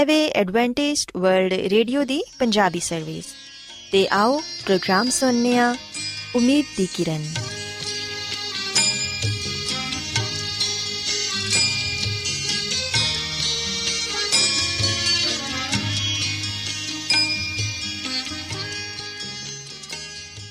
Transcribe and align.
ਹੈ 0.00 0.04
ਵੇ 0.04 0.28
Adventist 0.28 1.10
world 1.16 1.52
radio 1.52 2.04
ਦੀ 2.04 2.22
ਪੰਜਾਬੀ 2.38 2.80
ਸਰਵਿਸ 2.80 3.24
ਤੇ 3.92 4.06
ਆਓ 4.12 4.38
ਪ੍ਰੋਗਰਾਮ 4.66 5.10
ਸੁਣਨੇ 5.10 5.58
ਆ 5.58 5.74
ਉਮੀਦ 6.36 6.64
ਦੀ 6.76 6.86
ਕਿਰਨ 6.94 7.24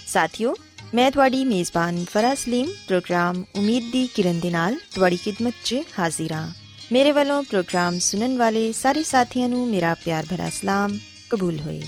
ਸਾਥਿਓ 0.07 0.55
ਮੈਂ 0.93 1.11
ਤੁਹਾਡੀ 1.11 1.45
ਮੇਜ਼ਬਾਨ 1.45 2.05
ਫਰਾ 2.05 2.35
ਸਲੀਮ 2.35 2.71
ਪ੍ਰੋਗਰਾਮ 2.87 3.43
ਉਮੀਦ 3.55 3.91
ਦੀ 3.91 4.07
ਕਿਰਨ 4.07 4.39
ਦੇ 4.39 4.49
ਨਾਲ 4.49 4.75
ਤੁਹਾਡੀ 4.95 5.17
ਖidmat 5.17 5.53
'ਚ 5.63 5.75
ਹਾਜ਼ਰ 5.99 6.33
ਹਾਂ 6.33 6.58
ਮੇਰੇ 6.91 7.11
ਵੱਲੋਂ 7.11 7.43
ਪ੍ਰੋਗਰਾਮ 7.43 7.99
ਸੁਣਨ 7.99 8.37
ਵਾਲੇ 8.37 8.71
ਸਾਰੇ 8.71 9.03
ਸਾਥੀਆਂ 9.03 9.49
ਨੂੰ 9.49 9.67
ਮੇਰਾ 9.67 9.93
ਪਿਆਰ 9.93 10.25
ਭਰਾ 10.25 10.49
ਸਲਾਮ, 10.49 10.99
ਕਬੂਲ 11.29 11.59
ਹੋਏ। 11.59 11.81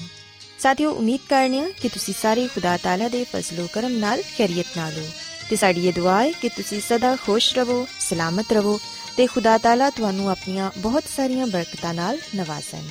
ਸਾਥਿਓ, 0.59 0.91
ਉਮੀਦ 0.91 1.19
ਕਰਨੀਆ 1.29 1.69
ਕਿ 1.81 1.89
ਤੁਸੀਂ 1.89 2.13
ਸਾਰੇ 2.21 2.47
ਖੁਦਾ 2.47 2.77
ਤਾਲਾ 2.77 3.07
ਦੇ 3.07 3.23
ਫਜ਼ਲੋ 3.23 3.67
ਕਰਮ 3.73 3.91
ਨਾਲ 3.91 4.21
ਖੈਰੀਅਤ 4.21 4.65
ਨਾਲ 4.77 4.93
ਹੋ। 4.93 5.07
ਤੇ 5.49 5.55
ਸਾਡੀ 5.55 5.87
ਇਹ 5.87 5.93
ਦੁਆ 5.93 6.23
ਹੈ 6.23 6.31
ਕਿ 6.31 6.49
ਤੁਸੀਂ 6.49 6.81
ਸਦਾ 6.81 7.15
ਖੁਸ਼ 7.15 7.55
ਰਹੋ, 7.55 7.87
ਸਲਾਮਤ 7.99 8.45
ਰਹੋ 8.51 8.79
ਤੇ 9.17 9.27
ਖੁਦਾ 9.27 9.57
ਤਾਲਾ 9.57 9.89
ਤੁਹਾਨੂੰ 9.89 10.29
ਆਪਣੀਆਂ 10.29 10.71
ਬਹੁਤ 10.77 11.03
ਸਾਰੀਆਂ 11.17 11.47
ਬਰਕਤਾਂ 11.47 11.93
ਨਾਲ 11.93 12.17
ਨਵਾਜ਼ੇ 12.35 12.81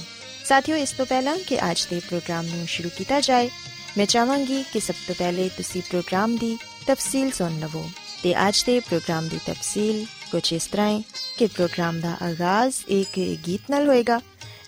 ਸਾਥਿਓ, 0.44 0.76
ਇਸ 0.76 0.92
ਤੋਂ 0.92 1.06
ਪਹਿਲਾਂ 1.06 1.38
ਕਿ 1.38 1.70
ਅੱਜ 1.70 1.86
ਦੇ 1.90 2.00
ਪ੍ਰੋਗਰਾਮ 2.00 2.46
ਨੂੰ 2.46 2.66
ਸ਼ੁਰੂ 2.66 2.88
ਕੀਤਾ 2.98 3.20
ਜਾਏ, 3.20 3.50
ਮੈਂ 3.98 4.06
ਚਾਹਾਂਗੀ 4.06 4.64
ਕਿ 4.72 4.80
ਸਭ 4.80 4.94
ਤੋਂ 5.06 5.14
ਪਹਿਲੇ 5.14 5.50
ਤੁਸੀਂ 5.56 5.82
ਪ੍ਰੋਗਰਾਮ 5.82 6.36
ਦੀ 6.36 6.58
ਤਫਸੀਲ 6.86 7.30
ਸੁਣ 7.30 7.60
ਲਵੋ। 7.60 7.90
ਤੇ 8.22 8.48
ਅੱਜ 8.48 8.64
ਦੇ 8.64 8.80
ਪ੍ਰੋਗਰਾਮ 8.80 9.28
ਦੀ 9.28 9.40
ਤਫਸੀਲ 9.46 10.06
ਕੁਝ 10.32 10.52
ਇਸ 10.52 10.66
ਤਰ੍ਹਾਂ 10.66 10.90
ਹੈ। 10.90 11.02
ਕਿ 11.40 11.46
ਪ੍ਰੋਗਰਾਮ 11.46 12.00
ਦਾ 12.00 12.16
ਆਗਾਜ਼ 12.22 12.74
ਇੱਕ 12.88 13.18
ਗੀਤ 13.46 13.60
ਨਾਲ 13.70 13.86
ਹੋਏਗਾ 13.86 14.20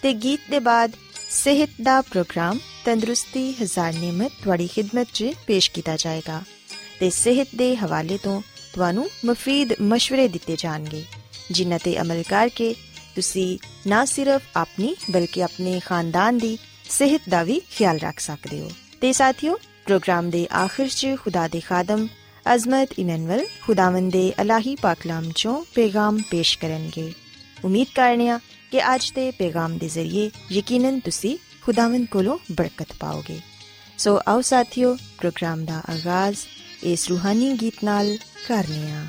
ਤੇ 0.03 0.13
ਗੀਤ 0.13 0.41
ਦੇ 0.51 0.59
ਬਾਅਦ 0.59 0.93
ਸਿਹਤ 1.31 1.71
ਦਾ 1.83 2.01
ਪ੍ਰੋਗਰਾਮ 2.01 2.59
ਤੰਦਰੁਸਤੀ, 2.85 3.55
ਹਜ਼ਾਰ 3.63 3.93
ਨਿਮਤ 3.93 4.33
ਤੁਹਾਡੀ 4.43 4.69
ਖidmat 4.69 5.07
'ਚ 5.15 5.25
ਪੇਸ਼ 5.47 5.71
ਕੀਤਾ 5.71 5.97
ਜਾਏਗਾ 5.97 6.43
ਤੇ 7.01 7.11
ਸਿਹਤ 7.11 7.49
ਦੇ 7.57 7.77
ਹਵਾਲੇ 7.77 8.19
ਤੋਂ 8.23 8.43
ਤੁਹਾਨੂੰ 8.75 9.11
ਮਫੀਦ 9.25 9.73
مشਵਰੇ 9.73 10.29
ਦਿੱਤੇ 10.29 10.57
ਜਾਣਗੇ, 10.59 11.05
ਜਿਨ੍ਹਾਂ 11.51 11.79
ਤੇ 11.79 12.01
ਅਮਲ 12.01 12.23
ਕਰਕੇ 12.23 12.75
ਤੁਸੀਂ 13.15 13.59
ਨਾ 13.87 14.05
ਸਿਰਫ 14.05 14.43
ਆਪਣੀ 14.57 14.97
ਬਲਕਿ 15.11 15.43
ਆਪਣੇ 15.43 15.81
ਖਾਨਦਾਨ 15.85 16.39
ਦੀ 16.39 16.59
ਸਿਹਤ 16.91 17.21
ਦਾ 17.29 17.43
ਵੀ 17.43 17.61
ਖਿਆਲ 17.61 17.99
ਰੱਖ 17.99 18.21
ਸਕਦੇ 18.21 18.61
ਹੋ। 18.61 18.71
ਤੇ 19.01 19.13
ਸਾਥਿਓ, 19.13 19.59
ਪ੍ਰੋਗਰਾਮ 19.87 20.31
ਦੇ 20.31 20.47
ਆਖਿਰ 20.55 20.89
'ਚ 20.89 21.07
ਖੁਦਾ 21.25 21.49
ਦੇ 21.49 21.61
ਖਾਦਮ 21.61 22.09
ਅਜ਼ਮਤ 22.47 22.89
ਇਮਨੁਅਲ 22.99 23.47
ਖੁਦਾਵੰਦ 23.67 24.13
ਦੇ 24.13 24.33
ਅਲਾਹੀ 24.43 24.77
ਪਾਕਲਾਮ 24.77 25.31
ਚੋਂ 25.37 25.65
ਪੈਗਾਮ 25.75 26.19
ਪੇਸ਼ 26.31 26.59
ਕਰਨਗੇ 26.59 27.13
ਉਮੀਦ 27.65 27.87
ਕਰਨੀਆ 27.95 28.39
ਕਿ 28.73 28.95
ਅੱਜ 28.95 29.13
ਦੇ 29.15 29.31
ਪੈਗਾਮ 29.31 29.79
ਦੇ 29.79 29.89
ਜ਼ਰੀਏ 29.89 30.31
ਯਕੀਨਨ 30.53 31.01
ਤੁਸੀਂ 31.01 31.37
ਖੁਦਾਵੰਦ 31.63 32.07
ਕੋਲੋਂ 32.07 32.39
ਬਰਕਤ 32.53 32.93
ਪਾਓਗੇ 33.01 33.41
ਸੋ 33.99 34.21
ਆਓ 34.27 34.41
ਸਾਥਿਓ 34.41 34.97
ਪ੍ਰੋਗਰਾਮ 35.19 35.65
ਦਾ 35.65 35.83
ਆਗਾਜ਼ 35.89 36.39
ਇਸ 36.83 37.09
ਰੂਹਾਨੀ 37.09 37.53
ਗੀਤ 37.61 37.85
ਨਾਲ 37.85 38.17
ਕਰਨੇ 38.49 38.49
ਕਰਨੀਆ 38.49 39.07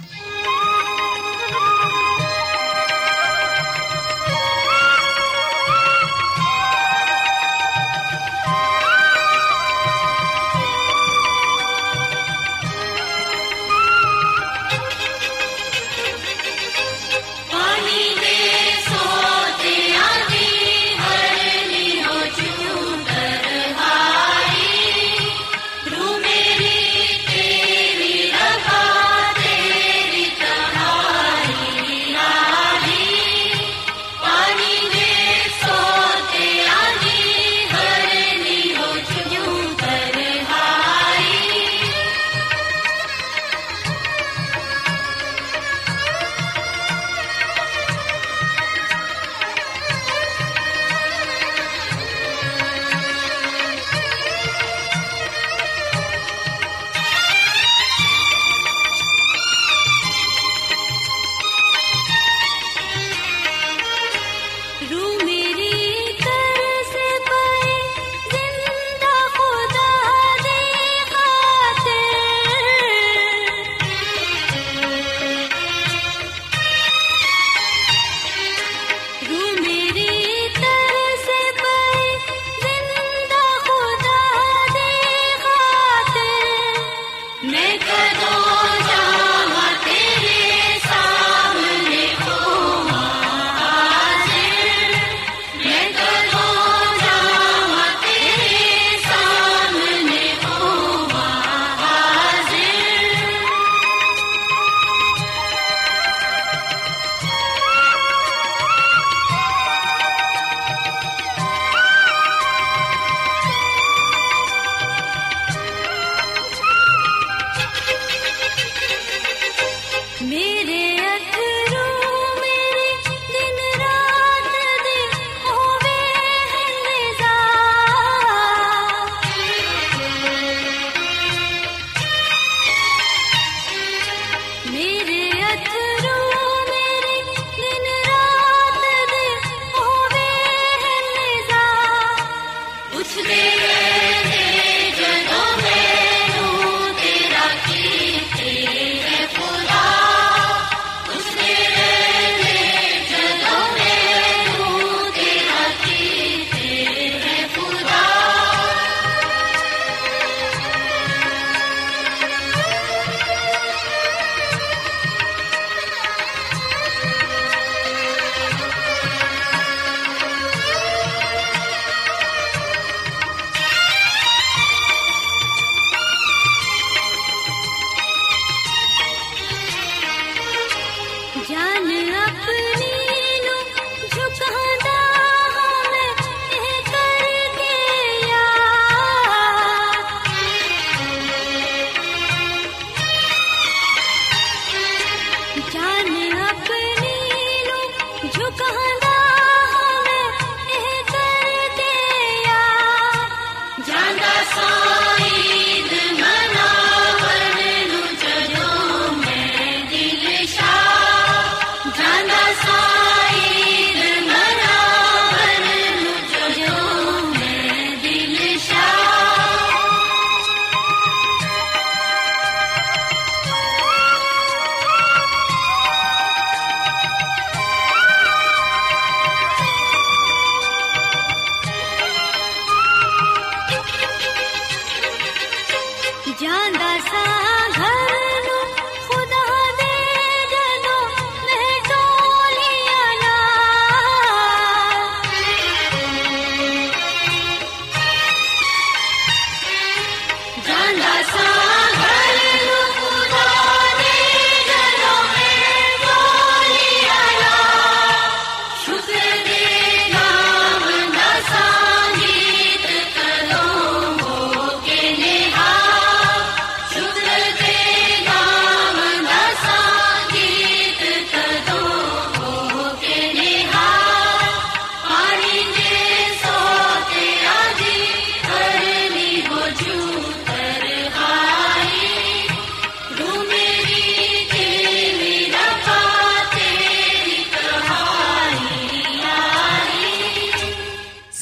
Me 120.23 120.52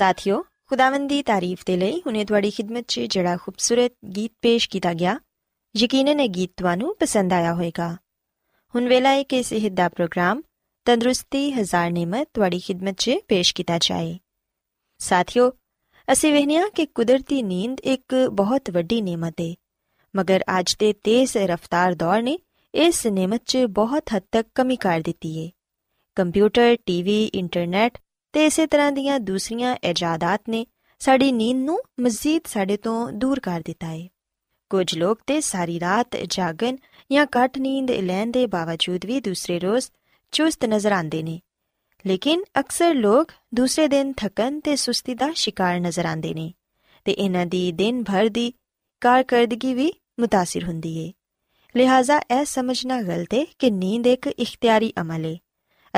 ਸਾਥਿਓ 0.02 0.42
ਖੁਦਾਵੰਦ 0.68 1.10
ਦੀ 1.10 1.22
ਤਾਰੀਫ 1.24 1.64
ਦੇ 1.66 1.76
ਲਈ 1.78 2.00
ਹੁਨੇ 2.06 2.24
ਤੁਹਾਡੀ 2.26 2.50
ਖidmat 2.52 2.84
'ਚ 2.84 3.00
ਜਿਹੜਾ 3.10 3.36
ਖੂਬਸੂਰਤ 3.38 3.92
ਗੀਤ 4.16 4.32
ਪੇਸ਼ 4.42 4.68
ਕੀਤਾ 4.70 4.94
ਗਿਆ 4.94 5.20
ਯਕੀਨਨ 5.76 6.20
ਇਹ 6.20 6.30
ਗੀਤ 6.30 6.52
ਤੁਹਾਨੂੰ 6.58 6.96
ਪਸੰਦ 7.00 7.34
ਆਇਆ 7.34 7.54
ਹੋਵੇਗਾ 7.54 7.90
ਹੁਣ 8.74 8.88
ਵੇਲਾ 8.88 9.10
ਹੈ 9.10 9.24
ਕਿ 9.24 9.44
ਸਿਹਤ 9.44 9.72
ਦਾ 9.72 9.88
ਪ੍ਰੋਗਰਾਮ 9.90 10.42
ਤੰਦਰੁਸਤੀ 10.86 11.52
ਹਜ਼ਾਰ 11.52 11.92
ਨਿਮਤ 11.92 12.28
ਤੁਹਾਡੀ 12.34 12.62
ਖidmat 12.62 12.94
'ਚ 12.94 13.20
ਪੇਸ਼ 13.28 13.54
ਕੀਤਾ 13.56 13.78
ਜਾਏ 13.82 14.18
ਸਾਥਿਓ 15.00 15.50
ਅਸੀਂ 16.08 16.34
ਵਹਿਨੀਆਂ 16.34 16.70
ਕਿ 16.70 16.86
ਕੁਦਰਤੀ 16.86 17.42
ਨੀਂਦ 17.44 17.80
ਇੱਕ 17.86 18.16
ਬਹੁਤ 18.34 18.70
ਵੱਡੀ 18.70 19.02
ਨਿਮਤ 19.02 19.42
ਹੈ 19.42 19.54
ਮਗਰ 20.14 20.44
ਅੱਜ 20.60 20.76
ਦੇ 20.80 20.94
ਤੇਜ਼ 21.04 21.38
ਰਫ਼ਤਾਰ 21.48 21.96
ਦੌਰ 21.96 22.22
ਨੇ 22.22 22.38
ਇਸ 22.74 23.06
ਨਿਮਤ 23.10 23.44
'ਚ 23.46 23.66
ਬਹੁਤ 23.72 24.14
ਹੱਦ 24.16 24.24
ਤੱਕ 24.32 24.48
ਕਮੀ 24.56 24.76
ਕਰ 24.82 25.02
ਦਿੱਤੀ 25.02 25.38
ਹੈ 25.40 25.50
ਕੰਪਿਊਟਰ 26.18 26.76
ਟੀਵੀ 26.86 27.24
ਇੰਟਰਨੈਟ 27.34 27.98
ਤੇ 28.33 28.47
ਇਸੇ 28.47 28.67
ਤਰ੍ਹਾਂ 28.67 28.93
ਦੀਆਂ 28.93 29.21
ਦੂਸਰੀਆਂ 29.21 29.77
ਇਜਾਦਾਤ 29.85 30.41
ਨੇ 30.49 30.67
ਸਾਡੀ 30.99 31.33
ਨੀਂਦ 31.33 31.59
ਨੂੰ 31.59 31.83
ਮਜ਼ੀਦ 32.01 32.43
ਸਾਡੇ 32.47 32.77
ਤੋਂ 32.77 33.13
ਦੂਰ 33.13 33.41
ਕਰ 33.41 33.63
ਦਿੱਤਾ 33.65 33.87
ਹੈ 33.87 34.09
ਕੁਝ 34.71 34.99
ਲੋਕ 34.99 35.21
ਤੇ 35.27 35.41
ਸਾਰੀ 35.41 35.81
ਰਾਤ 35.81 36.17
ਜਾਗਣ 36.17 36.77
ਜਾਂ 37.13 37.27
ਘੱਟ 37.27 37.59
ਨੀਂਦ 37.59 37.91
ਲੈਣ 37.91 38.31
ਦੇ 38.31 38.47
ਬਾਵਜੂਦ 38.47 39.05
ਵੀ 39.05 39.21
ਦੂਸਰੇ 39.21 39.59
ਰੋਜ਼ 39.59 39.91
ਚੁਸਤ 40.33 40.65
ਨਜ਼ਰ 40.65 40.93
ਆਉਂਦੇ 40.93 41.23
ਨੇ 41.23 41.41
ਲੇਕਿਨ 42.07 42.45
ਅਕਸਰ 42.61 42.95
ਲੋਕ 42.95 43.33
ਦੂਸਰੇ 43.55 43.89
ਦਿਨ 43.89 44.13
ਥਕਨ 44.13 44.61
ਤੇ 44.61 44.77
ਸੁਸਤੀ 44.77 45.15
ਦਾ 45.15 45.33
ਸ਼ਿਕਾਰ 45.33 45.81
ਨਜ਼ਰ 45.81 46.07
ਆਉਂਦੇ 46.07 46.35
ਨੇ 46.35 46.53
ਤੇ 47.05 47.13
ਇਹਨਾਂ 47.13 47.47
ਦੀ 47.47 47.73
ਦਿਨ 47.73 48.03
ਭਰ 48.03 48.29
ਦੀ 48.29 48.53
ਕਾਰਗਰਦਗੀ 49.01 49.75
ਵੀ 49.75 49.93
متاثر 50.23 50.67
ਹੁੰਦੀ 50.67 50.99
ਏ 50.99 51.13
ਲਿਹਾਜ਼ਾ 51.77 52.19
ਇਹ 52.19 52.45
ਸਮਝਣਾ 52.45 53.03
ਗਲਤ 53.03 53.35
ਹੈ 53.35 53.45
ਕਿ 53.59 53.71
ਨੀਂਦ 53.71 54.07
ਇੱਕ 54.07 54.27
ਇਖਤਿਆਰੀ 54.27 54.93
ਅਮਲ 55.01 55.25
ਹੈ 55.25 55.37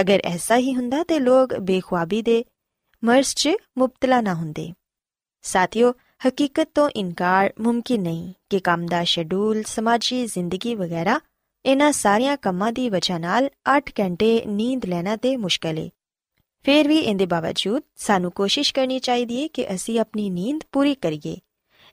ਅਗਰ 0.01 0.19
ਐਸਾ 0.23 0.57
ਹੀ 0.57 0.75
ਹੁੰਦਾ 0.75 1.03
ਤੇ 1.03 1.19
ਲੋਕ 1.19 1.53
ਬੇਖੁਆਬੀ 1.53 2.21
ਦੇ 2.21 2.43
ਮਰਜ਼ 3.03 3.33
'ਚ 3.35 3.49
ਮੁਬਤਲਾ 3.77 4.21
ਨਾ 4.21 4.33
ਹੁੰਦੇ। 4.33 4.71
ਸਾਥੀਓ, 5.41 5.93
ਹਕੀਕਤ 6.27 6.69
ਤੋਂ 6.75 6.89
ਇਨਕਾਰ 6.89 7.53
ਮੁਮਕਿਨ 7.61 8.01
ਨਹੀਂ 8.01 8.33
ਕਿ 8.49 8.59
ਕੰਮ 8.59 8.85
ਦਾ 8.85 9.03
ਸ਼ੈਡਿਊਲ 9.03 9.63
ਸਮਾਜੀ 9.63 10.25
ਜ਼ਿੰਦਗੀ 10.25 10.75
ਵਗੈਰਾ 10.75 11.19
ਇਹਨਾਂ 11.65 11.91
ਸਾਰੀਆਂ 11.91 12.37
ਕੰਮਾਂ 12.37 12.71
ਦੀ 12.71 12.89
ਵਜ੍ਹਾ 12.89 13.17
ਨਾਲ 13.17 13.49
8 13.77 13.81
ਘੰਟੇ 13.99 14.43
ਨੀਂਦ 14.45 14.85
ਲੈਣਾ 14.85 15.15
ਤੇ 15.15 15.37
ਮੁਸ਼ਕਲ 15.37 15.77
ਹੈ 15.77 15.89
ਫਿਰ 16.63 16.87
ਵੀ 16.87 16.97
ਇਹਦੇ 16.97 17.25
ਬਾਵਜੂਦ 17.25 17.83
ਸਾਨੂੰ 17.95 18.31
ਕੋਸ਼ਿਸ਼ 18.31 18.73
ਕਰਨੀ 18.73 18.99
ਚਾਹੀਦੀ 18.99 19.43
ਹੈ 19.43 19.47
ਕਿ 19.47 19.75
ਅਸੀਂ 19.75 19.99
ਆਪਣੀ 19.99 20.29
ਨੀਂਦ 20.29 20.61
ਪੂਰੀ 20.71 20.95
ਕਰੀਏ। 20.95 21.37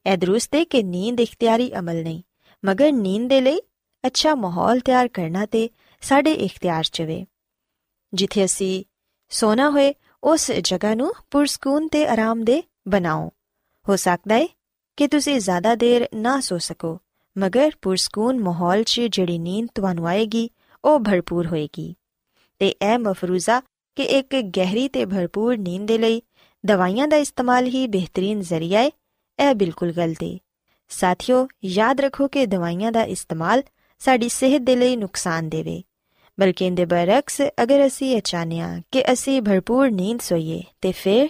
ਇਹ 0.06 0.16
ਦਰੁਸਤ 0.16 0.54
ਹੈ 0.54 0.64
ਕਿ 0.64 0.82
ਨੀਂਦ 0.82 1.20
ਇਖਤਿਆਰੀ 1.20 1.72
ਅਮਲ 1.78 2.02
ਨਹੀਂ, 2.02 2.22
ਮਗਰ 2.64 2.92
ਨੀਂਦ 2.92 3.28
ਦੇ 3.28 3.40
ਲਈ 3.40 3.60
ਅੱਛਾ 4.06 4.34
ਮਾਹੌਲ 4.34 4.80
ਤਿਆਰ 4.80 5.08
ਕਰਨਾ 5.08 5.46
ਤੇ 5.46 5.68
ਸਾਡੇ 6.00 6.32
ਇਖਤਿਆਰ 6.32 6.84
'ਚ 6.84 7.02
ਵੇ। 7.02 7.24
ਜਿੱਥੇ 8.14 8.44
ਅਸੀਂ 8.44 8.84
ਸੋਣਾ 9.28 9.70
ਹੋਏ, 9.70 9.94
ਉਸ 10.24 10.50
ਜਗ੍ਹਾ 10.50 10.94
ਨੂੰ 10.94 11.12
ਪੁਰਸਕੂਨ 11.30 11.88
ਤੇ 11.88 12.06
ਆਰਾਮਦੇ 12.06 12.62
ਬਣਾਓ। 12.88 13.30
ਹੋ 13.88 13.96
ਸਕਦਾ 13.96 14.34
ਹੈ 14.34 14.48
ਕਿ 14.96 15.08
ਤੁਸੀਂ 15.08 15.40
ਜ਼ਿਆਦਾ 15.40 15.74
ਦੇਰ 15.74 16.08
ਨਾ 16.14 16.40
ਸੋ 16.40 16.58
ਸਕੋ, 16.58 16.98
ਮਗਰ 17.38 17.70
ਪੁਰਸਕੂਨ 17.82 18.40
ਮਾਹੌਲ 18.40 18.82
'ਚ 18.82 19.00
ਜਿਹੜੀ 19.00 19.38
ਨੀਂਦ 19.38 19.68
ਤੁਹਾਨੂੰ 19.74 20.06
ਆਏਗੀ, 20.06 20.50
ਉਹ 20.84 21.00
ਭਰਪੂਰ 21.00 21.46
ਹੋਏਗੀ। 21.46 21.94
ਤੇ 22.58 22.68
ਇਹ 22.68 22.98
ਮਫਰੂਜ਼ਾ 22.98 23.60
ਕਿ 23.94 24.02
ਇੱਕ 24.02 24.36
ਗਹਿਰੀ 24.40 24.88
ਤੇ 24.88 25.04
ਭਰਪੂਰ 25.06 25.56
ਨੀਂਦ 25.56 25.88
ਦੇ 25.88 25.98
ਲਈ 25.98 26.22
ਦਵਾਈਆਂ 26.66 27.08
ਦਾ 27.08 27.16
ਇਸਤੇਮਾਲ 27.16 27.66
ਹੀ 27.66 27.86
ਬਿਹਤਰੀਨ 27.86 28.40
ਜ਼ਰੀਆ 28.40 28.80
ਹੈ 28.80 28.90
ਇਹ 29.38 29.54
ਬਿਲਕੁਲ 29.54 29.92
ਗਲਤ 29.92 30.22
ਹੈ 30.22 30.38
ਸਾਥੀਓ, 30.88 31.48
ਯਾਦ 31.64 32.00
ਰੱਖੋ 32.00 32.28
ਕਿ 32.28 32.46
ਦਵਾਈਆਂ 32.46 32.92
ਦਾ 32.92 33.02
ਇਸਤੇਮਾਲ 33.04 33.62
ਸਾਡੀ 33.98 34.28
ਸਿਹਤ 34.28 34.62
ਦੇ 34.62 34.76
ਲਈ 34.76 34.96
ਨੁਕਸਾਨ 34.96 35.48
ਦੇਵੇ। 35.48 35.82
ਬਲਕਿ 36.40 36.66
ਇਹਦੇ 36.66 36.84
ਬਰਖਸ 36.84 37.40
ਅਗਰ 37.62 37.86
ਅਸੀਂ 37.86 38.16
ਇਹ 38.16 38.22
ਚਾਹਨੀਆ 38.22 38.80
ਕਿ 38.90 39.12
ਅਸੀਂ 39.12 39.42
ਭਰਪੂਰ 39.42 39.90
ਨੀਂਦ 39.90 40.20
ਸੋਈਏ, 40.20 40.62
ਤੇ 40.80 40.92
ਫਿਰ 40.92 41.28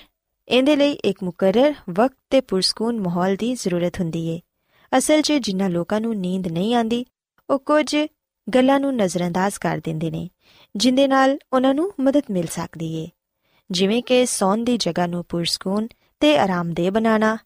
ਇਹਦੇ 0.48 0.76
ਲਈ 0.76 0.92
ਇੱਕ 0.92 1.22
ਮੁਕਰਰ 1.22 1.74
ਵਕਤ 1.90 2.16
ਤੇ 2.30 2.40
ਪੁਰਸਕੂਨ 2.40 3.00
ਮਾਹੌਲ 3.00 3.36
ਦੀ 3.36 3.54
ਜ਼ਰੂਰਤ 3.54 4.00
ਹੁੰਦੀ 4.00 4.26
ਏ। 4.28 4.40
ਅਸਲ 4.98 5.22
'ਚ 5.22 5.32
ਜਿਨ੍ਹਾਂ 5.32 5.70
ਲੋਕਾਂ 5.70 6.00
ਨੂੰ 6.00 6.14
ਨੀਂਦ 6.14 6.48
ਨਹੀਂ 6.48 6.74
ਆਂਦੀ 6.74 7.04
ਉਹ 7.50 7.58
ਕੁਝ 7.58 7.96
ਗੱਲਾਂ 8.54 8.80
ਨੂੰ 8.80 8.96
ਨਜ਼ਰਅੰਦਾਜ਼ 8.96 9.58
ਕਰ 9.58 9.80
ਦਿੰਦੇ 9.84 10.10
ਨੇ, 10.10 10.28
ਜਿੰਦੇ 10.76 11.06
ਨਾਲ 11.08 11.38
ਉਹਨਾਂ 11.52 11.74
ਨੂੰ 11.74 11.92
ਮਦਦ 12.00 12.22
ਮਿਲ 12.30 12.46
ਸਕਦੀ 12.46 12.94
ਏ। 12.94 13.08
ਜਿਵੇਂ 13.70 14.02
ਕਿ 14.02 14.26
ਸੌਣ 14.26 14.64
ਦੀ 14.64 14.76
ਜਗ੍ਹਾ 14.76 15.06
ਨੂੰ 15.06 15.24
ਪੁਰਸਕੂਨ 15.24 15.88
ਤੇ 16.20 16.36
ਆਰਾਮਦੇਹ 16.38 16.90
ਬਣਾਉਣਾ, 16.90 17.36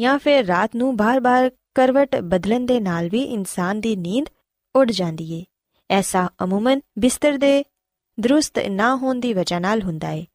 ਜਾਂ 0.00 0.18
ਫਿਰ 0.18 0.44
ਰਾਤ 0.46 0.76
ਨੂੰ 0.76 0.96
ਬਾਰ-ਬਾਰ 0.96 1.50
ਕਰਵਟ 1.74 2.16
ਬਦਲਣ 2.16 2.66
ਦੇ 2.66 2.80
ਨਾਲ 2.80 3.08
ਵੀ 3.08 3.22
ਇਨਸਾਨ 3.22 3.80
ਦੀ 3.80 3.96
ਨੀਂਦ 3.96 4.26
ਉੱਡ 4.74 4.90
ਜਾਂਦੀ 4.90 5.32
ਏ। 5.32 5.44
ਐਸਾ 5.90 6.28
ਅਮੂਮਨ 6.44 6.80
ਬਿਸਤਰ 6.98 7.38
ਦੇ 7.38 7.64
ਦਰੁਸਤ 8.20 8.58
ਨਾ 8.58 8.96
ਹੋਣ 8.96 9.20
ਦੀ 9.20 9.34
ਵਜ੍ਹਾ 9.34 9.58
ਨਾਲ 9.58 9.82
ਹੁੰਦਾ 9.82 10.10
ਏ। 10.10 10.26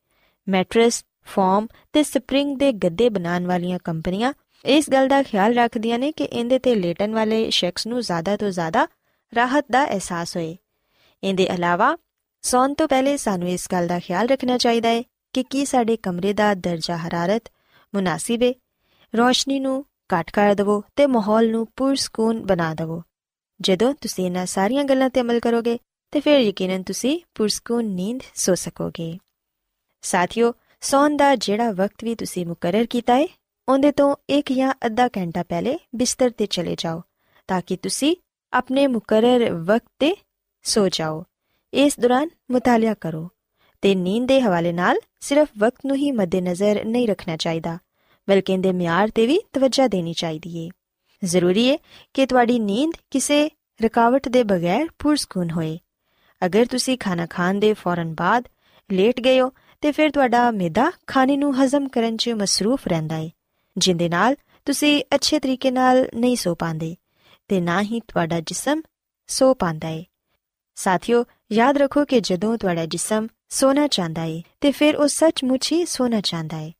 ਮੈਟਰਸ, 0.47 1.05
ਫਾਰਮ 1.25 1.67
ਤੇ 1.93 2.03
ਸਪਰਿੰਗ 2.03 2.57
ਦੇ 2.57 2.71
ਗੱਦੇ 2.71 3.09
ਬਣਾਉਣ 3.09 3.45
ਵਾਲੀਆਂ 3.45 3.79
ਕੰਪਨੀਆਂ 3.83 4.33
ਇਸ 4.65 4.89
ਗੱਲ 4.89 5.07
ਦਾ 5.07 5.23
ਖਿਆਲ 5.23 5.53
ਰੱਖਦੀਆਂ 5.53 5.99
ਨੇ 5.99 6.11
ਕਿ 6.11 6.23
ਇਹਦੇ 6.23 6.59
ਤੇ 6.59 6.75
ਲੇਟਣ 6.75 7.13
ਵਾਲੇ 7.13 7.49
ਸ਼ਖਸ 7.49 7.87
ਨੂੰ 7.87 8.01
ਜ਼ਿਆਦਾ 8.01 8.37
ਤੋਂ 8.37 8.49
ਜ਼ਿਆਦਾ 8.49 8.87
ਰਾਹਤ 9.35 9.65
ਦਾ 9.71 9.85
ਅਹਿਸਾਸ 9.85 10.37
ਹੋਏ। 10.37 10.57
ਇਹਦੇ 11.23 11.43
ਇਲਾਵਾ 11.43 11.97
ਸੌਣ 12.41 12.73
ਤੋਂ 12.73 12.87
ਪਹਿਲੇ 12.87 13.17
ਸਾਨੂੰ 13.17 13.49
ਇਸ 13.49 13.67
ਗੱਲ 13.71 13.87
ਦਾ 13.87 13.99
ਖਿਆਲ 13.99 14.27
ਰੱਖਣਾ 14.27 14.57
ਚਾਹੀਦਾ 14.57 14.89
ਹੈ 14.89 15.03
ਕਿ 15.33 15.43
ਕੀ 15.43 15.65
ਸਾਡੇ 15.65 15.97
ਕਮਰੇ 15.97 16.33
ਦਾ 16.33 16.53
ਦਰਜਾ 16.53 16.97
ਹਰਾਰਤ 16.97 17.43
ਮੁਨਾਸਿਬ 17.95 18.43
ਹੈ 18.43 18.53
ਰੋਸ਼ਨੀ 19.17 19.59
ਨੂੰ 19.59 19.85
ਘੱਟ 20.13 20.31
ਕਰ 20.31 20.53
ਦਿਵੋ 20.55 20.83
ਤੇ 20.95 21.07
ਮਾਹੌਲ 21.07 21.51
ਨੂੰ 21.51 21.67
ਪੁਰਸਕੂਨ 21.75 22.45
ਬਣਾ 22.45 22.73
ਦਿਵੋ। 22.73 23.03
ਜਦੋਂ 23.61 23.93
ਤੁਸੀਂ 24.01 24.25
ਇਹਨਾਂ 24.25 24.45
ਸਾਰੀਆਂ 24.45 24.83
ਗੱਲਾਂ 24.83 25.09
ਤੇ 25.09 25.21
ਅਮਲ 25.21 25.39
ਕਰੋਗੇ, 25.39 25.77
ਤੇ 26.11 26.19
ਫਿਰ 26.19 26.39
ਯਕੀਨਨ 26.39 26.83
ਤੁਸੀਂ 26.83 27.19
ਪੁਰਸਕੂਨ 27.35 27.85
ਨੀਂਦ 27.85 28.21
ਸੋ 28.35 28.55
ਸਕੋਗੇ। 28.55 29.17
ਸਾਥੀਓ, 30.01 30.53
ਸੌਣ 30.81 31.17
ਦਾ 31.17 31.35
ਜਿਹੜਾ 31.35 31.71
ਵਕਤ 31.71 32.03
ਵੀ 32.03 32.15
ਤੁਸੀਂ 32.15 32.45
ਮੁਕਰਰ 32.45 32.85
ਕੀਤਾ 32.85 33.15
ਹੈ 33.15 33.27
ਉਹਦੇ 33.67 33.91
ਤੋਂ 33.91 34.15
ਇੱਕ 34.29 34.51
ਜਾਂ 34.51 34.73
ਅੱਧਾ 34.85 35.07
ਘੰਟਾ 35.07 35.43
ਪਹਿਲੇ 35.43 35.77
ਬਿਸਤਰ 35.95 36.29
ਤੇ 36.29 36.45
ਚਲੇ 36.45 36.75
ਜਾਓ, 36.77 37.01
ਤਾਂ 37.47 37.61
ਕਿ 37.67 37.77
ਤੁਸੀਂ 37.77 38.15
ਆਪਣੇ 38.53 38.87
ਮੁਕਰਰ 38.87 39.51
ਵਕਤ 39.53 39.91
ਤੇ 39.99 40.15
ਸੋ 40.63 40.87
ਜਾਓ। 40.89 41.23
ਇਸ 41.73 41.99
ਦੌਰਾਨ 41.99 42.29
ਮਤਾਲਿਆ 42.51 42.93
ਕਰੋ, 42.93 43.29
ਤੇ 43.81 43.95
ਨੀਂਦ 43.95 44.27
ਦੇ 44.27 44.41
ਹਵਾਲੇ 44.41 44.71
ਨਾਲ 44.71 44.97
ਸਿਰਫ 45.19 45.49
ਵਕਤ 45.57 45.85
ਨੂੰ 45.85 45.95
ਹੀ 45.95 46.11
ਮੱਦੇਨਜ਼ਰ 46.11 46.85
ਨਹੀਂ 46.85 47.07
ਰੱਖਣਾ 47.07 47.37
ਚਾਹੀਦਾ, 47.37 47.77
ਬਲਕਿ 48.27 48.53
ਇਹਦੇ 48.53 48.71
ਮਿਆਰ 48.71 49.09
ਤੇ 49.15 49.27
ਵੀ 49.27 49.39
ਤਵੱਜਾ 49.53 49.87
ਦੇਣੀ 49.87 50.13
ਚਾਹੀਦੀ 50.13 50.57
ਏ। 50.57 50.69
ਜ਼ਰੂਰੀ 51.21 51.69
ਹੈ 51.71 51.77
ਕਿ 52.13 52.25
ਤੁਹਾਡੀ 52.25 52.59
ਨੀਂਦ 52.59 52.91
ਕਿਸੇ 53.11 53.49
ਰੁਕਾਵਟ 53.79 54.27
ਦੇ 54.29 54.43
ਬਗੈਰ 54.43 54.87
ਪੁਰਸਕੂਨ 54.99 55.51
ਹੋਏ। 55.51 55.77
ਅਗਰ 56.41 56.65
ਤੁਸੀਂ 56.65 56.97
ਖਾਣਾ 56.97 57.25
ਖਾਣ 57.25 57.59
ਦੇ 57.59 57.73
ਫੌਰਨ 57.73 58.13
ਬਾਅਦ 58.13 58.47
ਲੇਟ 58.89 59.19
ਗਏ 59.21 59.39
ਹੋ, 59.39 59.51
ਤੇ 59.83 59.91
ਫਿਰ 59.91 60.09
ਤੁਹਾਡਾ 60.11 60.49
ਮਿਹਦਾ 60.51 60.91
ਖਾਣੇ 61.07 61.37
ਨੂੰ 61.37 61.53
ਹਜ਼ਮ 61.55 61.87
ਕਰਨ 61.87 62.17
'ਚ 62.17 62.29
ਮਸਰੂਫ 62.29 62.87
ਰਹਿੰਦਾ 62.87 63.15
ਹੈ 63.15 63.29
ਜਿੰਦੇ 63.77 64.09
ਨਾਲ 64.09 64.35
ਤੁਸੀਂ 64.65 65.01
ਅੱਛੇ 65.15 65.39
ਤਰੀਕੇ 65.39 65.71
ਨਾਲ 65.71 66.07
ਨਹੀਂ 66.15 66.35
ਸੋ 66.35 66.55
ਪਾਉਂਦੇ, 66.55 66.95
ਤੇ 67.47 67.61
ਨਾ 67.61 67.81
ਹੀ 67.81 67.99
ਤੁਹਾਡਾ 67.99 68.39
ਜਿਸਮ 68.39 68.81
ਸੋ 69.29 69.53
ਪਾਉਂਦਾ 69.53 69.87
ਹੈ 69.87 70.03
ਸਾਥੀਓ, 70.77 71.23
ਯਾਦ 71.51 71.77
ਰੱਖੋ 71.77 72.05
ਕਿ 72.05 72.19
ਜਦੋਂ 72.21 72.57
ਤੁਹਾਡਾ 72.57 72.85
ਜਿਸਮ 72.85 73.27
ਸੋਣਾ 73.49 73.87
ਚਾਹੁੰਦਾ 73.87 74.21
ਹੈ 74.21 74.41
ਤੇ 74.61 74.71
ਫਿਰ 74.71 74.95
ਉਹ 74.95 75.07
ਸੱਚਮੁੱਚ 75.07 75.71
ਹੀ 75.71 75.85
ਸੋਣਾ 75.85 76.21
ਚਾਹੁੰਦਾ 76.21 76.57
ਹੈ 76.57 76.71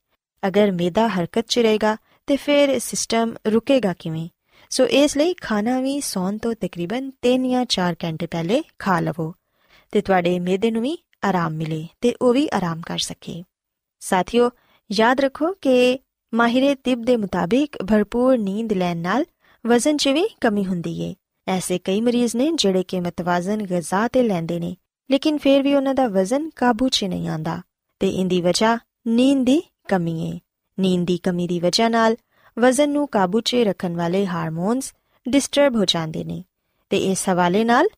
ਅਗਰ 0.42 0.70
ਮਿਹਦਾ 0.72 1.08
ਹਰਕਤ 1.08 1.44
'ਚ 1.48 1.58
ਰਹੇਗਾ 1.58 1.96
ਤੇ 2.30 2.36
ਫਿਰ 2.36 2.78
ਸਿਸਟਮ 2.78 3.34
ਰੁਕੇਗਾ 3.46 3.92
ਕਿਵੇਂ? 3.98 4.28
ਸੋ 4.70 4.86
ਇਸ 4.86 5.16
ਲਈ 5.16 5.34
ਖਾਣਾ 5.34 5.80
ਵੀ 5.80 6.00
ਸੌਣ 6.00 6.38
ਤੋਂ 6.38 6.54
ਤਕਰੀਬਨ 6.60 7.10
3 7.22 7.50
ਜਾਂ 7.50 7.64
4 7.64 7.94
ਘੰਟੇ 8.04 8.26
ਪਹਿਲੇ 8.26 8.62
ਖਾ 8.78 9.00
ਲਵੋ 9.00 9.34
ਤੇ 9.92 10.00
ਤੁਹਾਡੇ 10.00 10.40
ਮਿਹਦੇ 10.40 10.70
ਨੂੰ 10.70 10.82
ਵੀ 10.82 10.98
ਆਰਾਮ 11.24 11.52
ਮਿਲੇ 11.52 11.88
ਤੇ 12.00 12.14
ਉਹ 12.22 12.34
ਵੀ 12.34 12.48
ਆਰਾਮ 12.54 12.80
ਕਰ 12.86 12.98
ਸਕੇ। 12.98 13.42
ਸਾਥੀਓ, 14.00 14.50
ਯਾਦ 14.92 15.20
ਰੱਖੋ 15.20 15.52
ਕਿ 15.52 15.98
ਮਾਹਿਰੇ 16.34 16.74
ਤਿਬ 16.74 17.02
ਦੇ 17.02 17.16
ਮੁਤਾਬਿਕ 17.16 17.76
ਭਰਪੂਰ 17.82 18.38
ਨੀਂਦ 18.38 18.72
ਲੈਣ 18.72 18.96
ਨਾਲ 18.96 19.24
ਵਜ਼ਨ 19.66 19.96
'ਚ 19.96 20.08
ਵੀ 20.08 20.28
ਕਮੀ 20.40 20.64
ਹੁੰਦੀ 20.64 21.00
ਏ। 21.00 21.14
ਐਸੇ 21.48 21.78
ਕਈ 21.78 22.00
ਮਰੀਜ਼ 22.00 22.36
ਨੇ 22.36 22.52
ਜਿਹੜੇ 22.54 22.82
ਕਿ 22.82 23.00
ਮਤਵਾਜ਼ਨ 23.00 23.62
ਗਿਜ਼ਾ 23.62 24.08
ਤੇ 24.08 24.22
ਲੈਂਦੇ 24.22 24.60
ਨੇ, 24.60 24.76
ਲੇਕਿਨ 25.10 25.38
ਫਿਰ 25.38 25.62
ਵੀ 25.62 25.74
ਉਹਨਾਂ 25.74 25.94
ਦਾ 25.94 26.08
ਵਜ਼ਨ 26.08 26.50
ਕਾਬੂ 26.56 26.88
'ਚ 26.88 27.04
ਨਹੀਂ 27.04 27.28
ਆਂਦਾ 27.28 27.62
ਤੇ 28.00 28.08
ਇੰਦੀ 28.08 28.40
ਵਜ੍ਹਾ 28.40 28.78
ਨੀਂਦ 29.06 29.46
ਦੀ 29.46 29.62
ਕਮੀ 29.88 30.30
ਏ। 30.30 30.40
ਨੀਂਦ 30.80 31.06
ਦੀ 31.06 31.18
ਕਮੀ 31.18 31.46
ਦੀ 31.46 31.60
ਵਜ੍ਹਾ 31.60 31.88
ਨਾਲ 31.88 32.16
ਵਜ਼ਨ 32.58 32.90
ਨੂੰ 32.90 33.08
ਕਾਬੂ 33.08 33.40
'ਚ 33.40 33.54
ਰੱਖਣ 33.54 33.96
ਵਾਲੇ 33.96 34.26
ਹਾਰਮੋਨਸ 34.26 34.92
ਡਿਸਟਰਬ 35.28 35.76
ਹੋ 35.76 35.84
ਜਾਂਦੇ 35.84 36.24
ਨੇ 36.24 36.44
ਤੇ 36.90 36.98
ਇਸ 36.98 37.28
ਹਵਾਲੇ 37.28 37.64
ਨਾਲ 37.64 37.88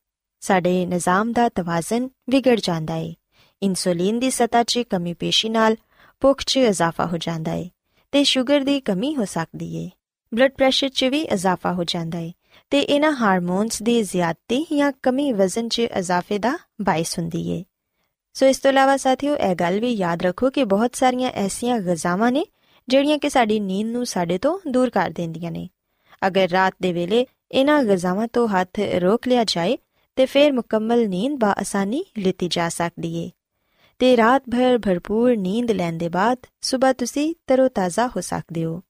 ਸਾਡੇ 0.40 0.86
ਨਿਜ਼ਾਮ 0.86 1.32
ਦਾ 1.32 1.48
ਤਵਾਜ਼ਨ 1.48 2.08
ਵਿਗੜ 2.30 2.60
ਜਾਂਦਾ 2.60 2.94
ਏ। 2.94 3.14
ਇਨਸੂਲਿਨ 3.62 4.18
ਦੀ 4.18 4.30
ਸਤਾ 4.30 4.62
'ਚ 4.62 4.78
ਕਮੀ 4.78 5.14
ਪੇਸ਼ੀ 5.14 5.48
ਨਾਲ 5.48 5.76
ਭੁੱਖ 6.20 6.42
'ਚ 6.46 6.56
ਇਜ਼ਾਫਾ 6.56 7.06
ਹੋ 7.06 7.16
ਜਾਂਦਾ 7.16 7.52
ਏ 7.52 7.70
ਤੇ 8.12 8.24
ਸ਼ੂਗਰ 8.24 8.60
ਦੀ 8.60 8.80
ਕਮੀ 8.80 9.16
ਹੋ 9.16 9.24
ਸਕਦੀ 9.24 9.76
ਏ। 9.76 9.90
ਬਲੱਡ 10.34 10.52
ਪ੍ਰੈਸ਼ਰ 10.52 10.88
'ਚ 10.88 11.04
ਵੀ 11.04 11.20
ਇਜ਼ਾਫਾ 11.20 11.72
ਹੋ 11.72 11.84
ਜਾਂਦਾ 11.84 12.18
ਏ 12.18 12.32
ਤੇ 12.70 12.80
ਇਹਨਾਂ 12.80 13.12
ਹਾਰਮੋਨਸ 13.12 13.82
ਦੀ 13.82 14.02
ਜ਼ਿਆਦਤੀ 14.02 14.66
ਜਾਂ 14.76 14.92
ਕਮੀ 15.02 15.32
ਵਜ਼ਨ 15.32 15.68
'ਚ 15.68 15.78
ਇਜ਼ਾਫੇ 15.78 16.38
ਦਾ 16.38 16.58
ਬਾਇਸ 16.82 17.18
ਹੁੰਦੀ 17.18 17.50
ਏ। 17.50 17.64
ਸੋ 18.34 18.46
ਇਸ 18.46 18.58
ਤੋਂ 18.58 18.70
ਇਲਾਵਾ 18.70 18.96
ਸਾਥੀਓ, 18.96 19.36
ਇਹ 19.36 19.54
ਗੱਲ 19.54 19.80
ਵੀ 19.80 19.92
ਯਾਦ 19.92 20.22
ਰੱਖੋ 20.22 20.50
ਕਿ 20.50 20.64
ਬਹੁਤ 20.64 20.96
ਸਾਰੀਆਂ 20.96 21.30
ਐਸੀਆਂ 21.30 21.78
ਗਜ਼ਾਵਾਂ 21.78 22.32
ਨੇ 22.32 22.46
ਜਿਹੜੀਆਂ 22.88 23.18
ਕਿ 23.18 23.30
ਸਾਡੀ 23.30 23.60
ਨੀਂਦ 23.60 23.88
ਨੂੰ 23.88 24.06
ਸਾਡੇ 24.06 24.38
ਤੋਂ 24.38 24.58
ਦੂਰ 24.68 24.90
ਕਰ 24.90 25.10
ਦਿੰਦੀਆਂ 25.10 25.52
ਨੇ। 25.52 25.68
ਅਗਰ 26.26 26.48
ਰਾਤ 26.48 26.74
ਦੇ 26.82 26.92
ਵੇਲੇ 26.92 27.26
ਇਹਨਾਂ 27.52 27.84
ਗਜ਼ਾਵਾਂ 27.84 28.28
ਤੋਂ 28.32 28.48
ਹੱਥ 28.48 28.80
ਰੋਕ 28.80 29.28
ਲਿਆ 29.28 29.44
ਜਾਏ, 29.44 29.78
ਤੇ 30.16 30.26
ਫਿਰ 30.26 30.52
ਮੁਕੰਮਲ 30.52 31.08
ਨੀਂਦ 31.08 31.38
ਬਾ 31.38 31.54
ਆਸਾਨੀ 31.58 32.04
ਲਿੱਤੀ 32.18 32.48
ਜਾ 32.48 32.68
ਸਕਦੀ 32.68 33.16
ਏ। 33.16 33.30
ਤੇ 33.98 34.16
ਰਾਤ 34.16 34.42
ਭਰ 34.50 34.78
ਭਰਪੂਰ 34.78 35.36
ਨੀਂਦ 35.36 35.70
ਲੈਣ 35.70 35.92
ਦੇ 35.92 36.08
ਬਾਅਦ 36.08 36.38
ਸਵੇਰ 36.60 36.92
ਤੁਸੀਂ 36.92 37.34
ਤਰੋਤਾਜ਼ਾ 37.46 38.06
ਹੋ 38.06 38.20
ਸਕਦੇ 38.20 38.64
ਹੋ। 38.64 38.82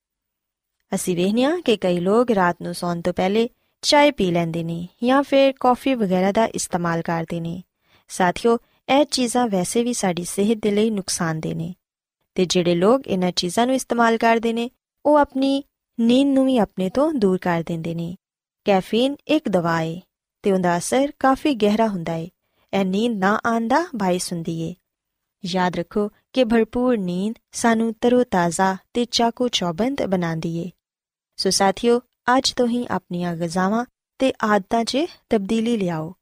ਅਸੀਂ 0.95 1.17
ਵੇਖਿਆ 1.17 1.57
ਕਿ 1.65 1.77
ਕਈ 1.77 2.01
ਲੋਕ 2.01 2.31
ਰਾਤ 2.31 2.57
ਨੂੰ 2.63 2.75
ਸੌਣ 2.75 3.01
ਤੋਂ 3.01 3.13
ਪਹਿਲੇ 3.13 3.49
ਚਾਹ 3.83 4.11
ਪੀ 4.11 4.31
ਲੈਂਦੇ 4.31 4.65
ਨੇ 4.65 4.89
ਜਾਂ 5.05 5.23
ਫਿਰ 5.23 5.53
ਕਾਫੀ 5.61 5.95
ਵਗੈਰਾ 5.95 6.33
ਦਾ 6.33 6.45
ਇਸਤੇਮਾਲ 6.47 7.03
ਕਰਦੇ 7.03 7.41
ਨੇ। 7.41 7.63
ਸਾਥੀਓ, 8.09 8.59
ਇਹ 8.89 9.05
ਚੀਜ਼ਾਂ 9.05 9.49
ਵੈਸੇ 9.49 9.85
ਵੀ 9.85 9.93
ਸਾਡੀ 9.93 10.25
ਸਿਹਤ 10.25 10.59
ਦੇ 10.63 10.71
ਲਈ 10.71 10.91
ਨੁਕਸਾਨਦੇ 10.91 11.55
ਨੇ। 11.55 11.75
ਤੇ 12.35 12.45
ਜਿਹੜੇ 12.45 12.75
ਲੋਕ 12.75 13.07
ਇਹਨਾਂ 13.07 13.33
ਚੀਜ਼ਾਂ 13.33 13.67
ਨੂੰ 13.67 13.75
ਇਸਤੇਮਾਲ 13.75 14.17
ਕਰਦੇ 14.19 14.53
ਨੇ, 14.53 14.71
ਉਹ 15.07 15.17
ਆਪਣੀ 15.17 15.63
ਨੀਂਦ 16.01 16.29
ਨੂੰ 16.29 16.47
ਵੀ 16.47 16.59
ਆਪਣੇ 16.59 16.91
ਤੋਂ 16.91 17.13
ਦੂਰ 17.13 17.39
ਕਰ 17.39 17.63
ਦਿੰਦੇ 17.67 17.95
ਨੇ। 17.95 18.15
ਕੈਫੀਨ 18.65 19.17
ਇੱਕ 19.29 19.49
ਦਵਾ 19.49 19.81
ਹੈ 19.81 20.01
ਤੇ 20.43 20.53
ਉਹਦਾ 20.53 20.77
ਅਸਰ 20.79 21.13
ਕਾਫੀ 21.19 21.55
ਗਹਿਰਾ 21.55 21.87
ਹੁੰਦਾ 21.87 22.13
ਹੈ 22.13 22.29
ਇਹ 22.73 22.85
ਨੀਂਦ 22.85 23.19
ਨਾ 23.19 23.41
ਆਂਦਾ 23.47 23.87
ਬਾਇਸ 23.97 24.33
ਹੁੰਦੀ 24.33 24.69
ਹੈ 24.69 24.75
ਯਾਦ 25.45 25.77
ਰੱਖੋ 25.77 26.09
ਕਿ 26.33 26.45
ਭਰਪੂਰ 26.45 26.99
ਨੀਂਦ 26.99 27.35
ਸਾਨੂੰ 27.53 27.95
ਤਰੋਤਾਜ਼ਾ 28.01 28.77
ਤੇ 28.95 29.05
ਚਾਕੂ 29.05 29.49
ਚੌਬੰਦ 29.49 30.03
ਬਣਾਉਂਦੀ 30.03 30.57
ਏ। 30.59 30.71
ਸੋ 31.37 31.51
ਸਾਥੀਓ, 31.51 32.01
ਅੱਜ 32.37 32.53
ਤੋਂ 32.53 32.69
ਹੀ 32.69 32.87
ਆਪਣੀਆਂ 32.91 33.35
ਗਜ਼ਾਵਾਂ 33.37 33.85
ਤੇ 34.19 34.33
ਆਦਤਾਂ 34.45 34.85
'ਚ 34.85 34.99
ਤਬਦੀਲੀ 35.31 35.77
ਲਿਆਓ 35.77 36.15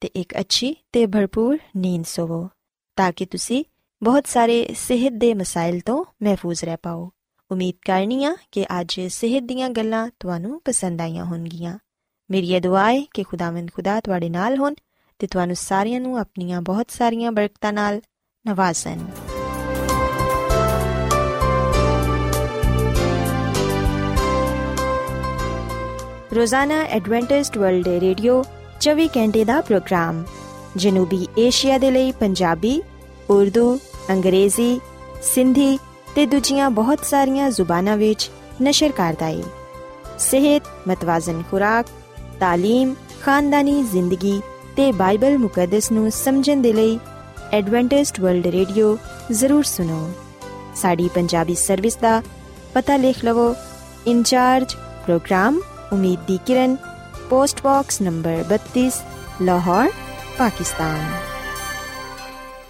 ਤੇ 0.00 0.08
ਇੱਕ 0.08 0.40
ਅੱਛੀ 0.40 0.74
ਤੇ 0.92 1.06
ਭਰਪੂਰ 1.06 1.58
ਨੀਂਦ 1.76 2.04
ਸੋਵੋ, 2.04 2.48
ਤਾਂ 2.96 3.12
ਕਿ 3.12 3.26
ਤੁਸੀਂ 3.26 3.64
ਬਹੁਤ 4.02 4.26
ਸਾਰੇ 4.26 4.74
ਸਿਹਤ 4.78 5.12
ਦੇ 5.12 5.34
ਮਸਾਇਲ 5.34 5.80
ਤੋਂ 5.80 6.04
ਮਹਿਫੂਜ਼ 6.22 6.64
ਰਹਿ 6.64 6.76
ਪਾਓ। 6.82 7.10
ਉਮੀਦ 7.50 7.74
ਕਰਨੀ 7.86 8.24
ਆ 8.24 8.36
ਕਿ 8.52 8.66
ਅੱਜ 8.80 9.00
ਸਿਹਤ 9.00 9.44
ਦੀਆਂ 9.44 9.70
ਗੱਲਾਂ 9.70 10.10
ਤੁਹਾਨੂੰ 10.20 10.62
ਪਸੰਦ 10.64 11.00
ਆਈਆਂ 11.00 11.24
ਹੋਣਗੀਆਂ। 11.24 11.78
ਮੇਰੀ 12.30 12.52
ਇਹ 12.52 12.60
ਦੁਆ 12.60 12.92
ਹੈ 12.92 13.02
ਕਿ 13.14 13.22
ਖੁਦਾਵੰਦ 13.22 13.70
ਖੁਦਾ 13.74 14.00
ਤੁਹਾਡੇ 14.00 14.28
ਨਾਲ 14.28 14.56
ਹੋਣ 14.56 14.74
ਤੇ 15.18 15.26
ਤੁਹਾਨੂੰ 15.26 15.56
ਸਾਰਿਆਂ 15.56 16.00
ਨੂੰ 16.00 16.18
ਆਪਣੀਆਂ 16.18 16.62
ਬਹੁਤ 16.62 16.90
ਸਾਰੀਆਂ 16.90 17.32
ਬਰਕਤਾਂ 17.32 17.72
ਨਾਲ 17.72 18.00
ਨਵਾਜ਼ਣ। 18.46 18.98
ਰੋਜ਼ਾਨਾ 26.36 26.82
ਐਡਵੈਂਟਿਸਟ 26.82 27.58
ਵਰਲਡ 27.58 27.88
ਰੇਡੀਓ 27.88 28.44
24 28.80 29.08
ਘੰਟੇ 29.08 29.44
ਦਾ 29.44 29.60
ਪ੍ਰੋਗਰਾਮ 29.60 30.24
ਜਨੂਬੀ 30.76 31.28
ਏਸ਼ੀਆ 31.38 31.78
ਦੇ 31.78 31.90
ਲਈ 31.90 32.12
ਪੰਜਾਬੀ, 32.12 32.82
ਉਰਦੂ 33.30 33.80
ਅੰਗਰੇਜ਼ੀ 34.11 34.79
ਸਿੰਧੀ 35.23 35.77
ਤੇ 36.15 36.25
ਦੂਜੀਆਂ 36.25 36.69
ਬਹੁਤ 36.69 37.05
ਸਾਰੀਆਂ 37.05 37.49
ਜ਼ੁਬਾਨਾਂ 37.49 37.97
ਵਿੱਚ 37.97 38.29
ਨਸ਼ਰ 38.61 38.91
ਕਰਦਾ 38.91 39.25
ਹੈ 39.25 39.43
ਸਿਹਤ 40.19 40.63
ਮਤਵਾਜ਼ਨ 40.87 41.43
ਖੁਰਾਕ 41.51 41.87
تعلیم 42.43 42.93
ਖਾਨਦਾਨੀ 43.21 43.81
ਜ਼ਿੰਦਗੀ 43.83 44.41
ਤੇ 44.75 44.91
ਬਾਈਬਲ 44.91 45.37
ਮੁਕੱਦਸ 45.37 45.91
ਨੂੰ 45.91 46.11
ਸਮਝਣ 46.11 46.61
ਦੇ 46.61 46.73
ਲਈ 46.73 46.99
ਐਡਵੈਂਟਿਸਟ 47.53 48.19
ਵਰਲਡ 48.19 48.47
ਰੇਡੀਓ 48.47 48.97
ਜ਼ਰੂਰ 49.31 49.63
ਸੁਨੋ 49.63 50.09
ਸਾਡੀ 50.75 51.09
ਪੰਜਾਬੀ 51.15 51.55
ਸਰਵਿਸ 51.55 51.95
ਦਾ 51.95 52.21
ਪਤਾ 52.73 52.97
ਲਿਖ 52.97 53.23
ਲਵੋ 53.25 53.53
ਇਨਚਾਰਜ 54.07 54.75
ਪ੍ਰੋਗਰਾਮ 55.05 55.59
ਉਮੀਦ 55.93 56.19
ਦੀ 56.27 56.39
ਕਿਰਨ 56.45 56.75
post 57.29 57.63
box 57.63 58.01
number 58.01 58.43
32 58.53 58.89
Lahore 59.41 59.91
Pakistan 60.37 61.30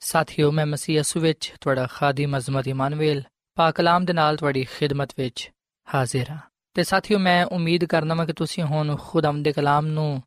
ਸਾਥਿਓ, 0.00 0.50
ਮੈਂ 0.50 0.66
ਮਸੀਹ 0.66 0.98
ਯਸੂ 0.98 1.20
ਵਿੱਚ 1.20 1.52
ਤੁਹਾਡਾ 1.60 1.86
ਖਾਦੀਮ 1.86 2.38
ਅਜ਼ਮਤ 2.38 2.68
ਇਮਾਨੁਅਲ 2.68 3.22
ਪਾਕ 3.54 3.74
ਕਲਾਮ 3.74 4.04
ਦੇ 4.04 4.12
ਨਾਲ 4.12 4.36
ਤੁਹਾਡੀ 4.36 4.64
ਖਿਦਮਤ 4.64 5.10
ਵਿੱਚ 5.18 5.50
ਹਾਜ਼ਰ 5.94 6.30
ਹਾਂ। 6.30 6.38
ਤੇ 6.74 6.84
ਸਾਥਿਓ, 6.84 7.18
ਮੈਂ 7.18 7.46
ਉਮੀਦ 7.46 7.84
ਕਰਨਾ 7.84 8.14
ਮੈਂ 8.14 8.26
ਕਿ 8.26 8.32
ਤੁਸੀਂ 8.32 8.64
ਹੁਣ 8.64 8.96
ਖੁਦਾਮ 9.00 9.42
ਦੇ 9.42 9.52
ਕਲਾਮ 9.52 9.86
ਨੂੰ 9.86 10.22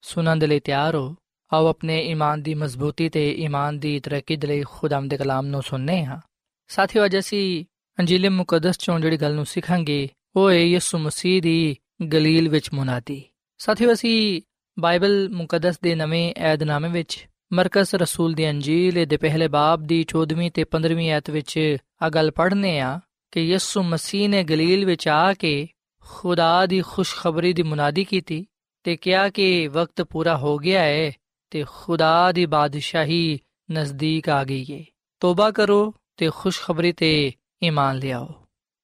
ਸੁਣਨ 0.00 0.38
ਦੇ 0.38 0.46
ਲਈ 0.46 0.60
ਤਿਆਰ 0.60 0.94
ਹੋ। 0.94 1.16
ਆਓ 1.52 1.66
ਆਪਣੇ 1.66 2.06
ਈਮਾਨ 2.06 2.42
ਦੀ 2.42 2.54
ਮਜ਼ਬੂਤੀ 2.54 3.08
ਤੇ 3.08 3.32
ਈਮਾਨ 3.32 3.78
ਦੀ 3.78 4.00
ਤਰੱਕੀ 4.00 4.36
ਦੇ 4.36 4.46
ਲਈ 4.46 4.62
ਖੁਦਾਮ 4.62 5.08
ਦੇ 5.08 5.16
ਕਲਾਮ 5.16 5.46
ਨੂੰ 5.46 5.62
ਸੁਣਨੇ 5.62 6.04
ਹਾਂ। 6.04 6.20
ਸਾਥਿਓ, 6.68 7.04
ਅੱਜ 7.04 7.18
ਅਸੀਂ 7.18 7.64
ਅੰਜੀਲ 7.98 8.30
ਮੁਕੱਦਸ 8.30 8.78
ਚੋਂ 8.78 9.00
ਜਿਹੜੀ 9.00 9.16
ਗੱਲ 9.16 9.34
ਨੂੰ 9.34 9.46
ਸਿੱਖਾਂਗੇ, 9.46 10.08
ਉਹ 10.36 10.50
ਹੈ 10.50 10.58
ਯਿਸੂ 10.58 10.98
ਮਸੀਹ 10.98 11.42
ਦੀ 11.42 11.76
ਗਲੀਲ 12.12 12.48
ਵਿੱਚ 12.48 12.74
ਮੁਨਾਦੀ। 12.74 13.24
ਸਾਥਿਓ, 13.58 13.92
ਅਸੀਂ 13.92 14.42
ਬਾਈਬਲ 14.78 15.28
ਮੁਕੱਦਸ 15.28 15.80
ਦੇ 15.80 15.94
ਨਵੇਂ 15.94 16.34
ਏਧਨਾਮੇ 16.38 16.88
ਵਿੱਚ 16.88 17.28
ਮਰਕਸ 17.52 17.94
ਰਸੂਲ 17.94 18.32
ਦੀ 18.32 18.50
ਅੰਜੀਲ 18.50 19.06
ਦੇ 19.06 19.16
ਪਹਿਲੇ 19.16 19.48
ਬਾਬ 19.48 19.82
ਦੀ 19.82 20.04
14ਵੀਂ 20.16 20.50
ਤੇ 20.50 20.64
15ਵੀਂ 20.64 21.10
ਆਇਤ 21.10 21.30
ਵਿੱਚ 21.30 21.76
ਆ 22.02 22.08
ਗੱਲ 22.08 22.30
ਪੜ੍ਹਨੇ 22.30 22.80
ਆ 22.80 23.00
ਕਿ 23.32 23.40
ਯਿਸੂ 23.40 23.82
ਮਸੀਹ 23.82 24.28
ਨੇ 24.28 24.44
ਗਲੀਲ 24.44 24.84
ਵਿੱਚ 24.84 25.08
ਆ 25.08 25.34
ਕੇ 25.34 25.68
ਖੁਦਾ 26.00 26.66
ਦੀ 26.66 26.80
ਖੁਸ਼ਖਬਰੀ 26.80 27.52
ਦੀ 27.52 27.62
ਮੁਨਾਦੀ 27.62 28.04
ਕੀਤੀ 28.04 28.46
ਤੇ 28.82 28.96
ਕਿਹਾ 28.96 29.28
ਕਿ 29.28 29.68
ਵਕਤ 29.68 30.02
ਪੂਰਾ 30.02 30.36
ਹੋ 30.36 30.58
ਗਿਆ 30.58 30.82
ਹੈ 30.82 31.12
ਤੇ 31.50 31.64
ਖੁਦਾ 31.68 32.32
ਦੀ 32.32 32.46
ਬਾਦਸ਼ਾਹੀ 32.46 33.38
ਨਜ਼ਦੀਕ 33.72 34.28
ਆ 34.28 34.44
ਗਈ 34.44 34.66
ਹੈ 34.70 34.84
ਤੋਬਾ 35.20 35.50
ਕਰੋ 35.50 35.94
ਤੇ 36.16 36.30
ਖੁਸ਼ਖਬਰੀ 36.34 36.92
ਤੇ 36.92 37.32
ਈਮਾਨ 37.62 37.96
ਲਿਆਓ। 37.96 38.28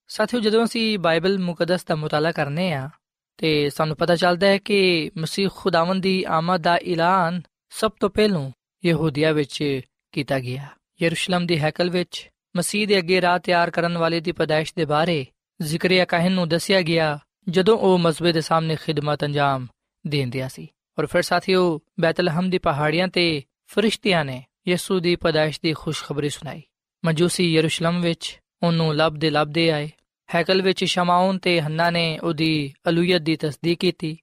ਸਾਥੀਓ, 0.08 0.40
ਜਦੋਂ 0.40 0.64
ਅਸੀਂ 0.64 0.98
ਬਾਈਬਲ 0.98 1.38
ਮੁਕੱਦਸ 1.38 1.84
ਦਾ 1.84 1.94
ਮਤਾਲਾ 1.94 2.32
ਕਰਨੇ 2.32 2.72
ਆ 2.72 2.90
ਤੇ 3.36 3.70
ਸਾਨੂੰ 3.70 3.96
ਪਤਾ 3.96 4.16
ਚੱਲਦਾ 4.16 4.46
ਹੈ 4.46 4.58
ਕਿ 4.58 5.10
ਮਸੀਹ 5.18 5.48
ਖੁਦਾਵੰਦ 5.56 6.02
ਦੀ 6.02 6.24
ਆਮਦ 6.28 6.60
ਦਾ 6.60 6.76
ਐਲਾਨ 6.76 7.42
ਸਭ 7.71 7.91
ਤੋਂ 7.99 8.09
ਪਹਿਲਾਂ 8.09 8.51
ਯਹੂਦੀਆ 8.85 9.31
ਵਿੱਚ 9.31 9.81
ਕੀਤਾ 10.11 10.39
ਗਿਆ 10.39 10.67
ਯਰੂਸ਼ਲਮ 11.01 11.45
ਦੀ 11.45 11.59
ਹੈਕਲ 11.59 11.89
ਵਿੱਚ 11.89 12.29
ਮਸੀਹ 12.57 12.87
ਦੇ 12.87 12.97
ਅੱਗੇ 12.97 13.21
ਰਾਹ 13.21 13.39
ਤਿਆਰ 13.39 13.71
ਕਰਨ 13.71 13.97
ਵਾਲੇ 13.97 14.19
ਦੀ 14.19 14.31
ਪਦਾਇਸ਼ 14.31 14.73
ਦੇ 14.75 14.85
ਬਾਰੇ 14.85 15.25
ਜ਼ਿਕਰਿਆ 15.61 16.05
ਕਾਹਨ 16.05 16.31
ਨੂੰ 16.31 16.49
ਦੱਸਿਆ 16.49 16.81
ਗਿਆ 16.81 17.19
ਜਦੋਂ 17.49 17.77
ਉਹ 17.77 17.97
ਮਸਜਿਦ 17.97 18.33
ਦੇ 18.33 18.41
ਸਾਹਮਣੇ 18.41 18.75
ਖਿਦਮਤ 18.75 19.23
ਅੰਜਾਮ 19.23 19.67
ਦੇਂਦਿਆ 20.07 20.47
ਸੀ 20.47 20.67
ਔਰ 20.99 21.05
ਫਿਰ 21.05 21.21
ਸਾਥੀਓ 21.21 21.79
ਬੈਤਲਹਮ 21.99 22.49
ਦੀ 22.49 22.57
ਪਹਾੜੀਆਂ 22.57 23.07
ਤੇ 23.07 23.43
ਫਰਿਸ਼ਤਿਆਂ 23.67 24.25
ਨੇ 24.25 24.43
ਯਿਸੂ 24.67 24.99
ਦੀ 24.99 25.15
ਪਦਾਇਸ਼ 25.15 25.59
ਦੀ 25.63 25.73
ਖੁਸ਼ਖਬਰੀ 25.73 26.29
ਸੁਣਾਈ 26.29 26.61
ਮਜੂਸੀ 27.05 27.53
ਯਰੂਸ਼ਲਮ 27.53 28.01
ਵਿੱਚ 28.01 28.39
ਉਹਨੂੰ 28.63 28.95
ਲੱਭਦੇ 28.95 29.29
ਲੱਭਦੇ 29.29 29.71
ਆਏ 29.71 29.89
ਹੈਕਲ 30.35 30.61
ਵਿੱਚ 30.61 30.83
ਸ਼ਮਾਉਨ 30.83 31.37
ਤੇ 31.37 31.61
ਹੰਨਾ 31.61 31.89
ਨੇ 31.89 32.19
ਉਹਦੀ 32.19 32.73
ਅਲੂਯਤ 32.89 33.21
ਦੀ 33.21 33.35
ਤਸਦੀਕ 33.35 33.79
ਕੀਤੀ 33.79 34.17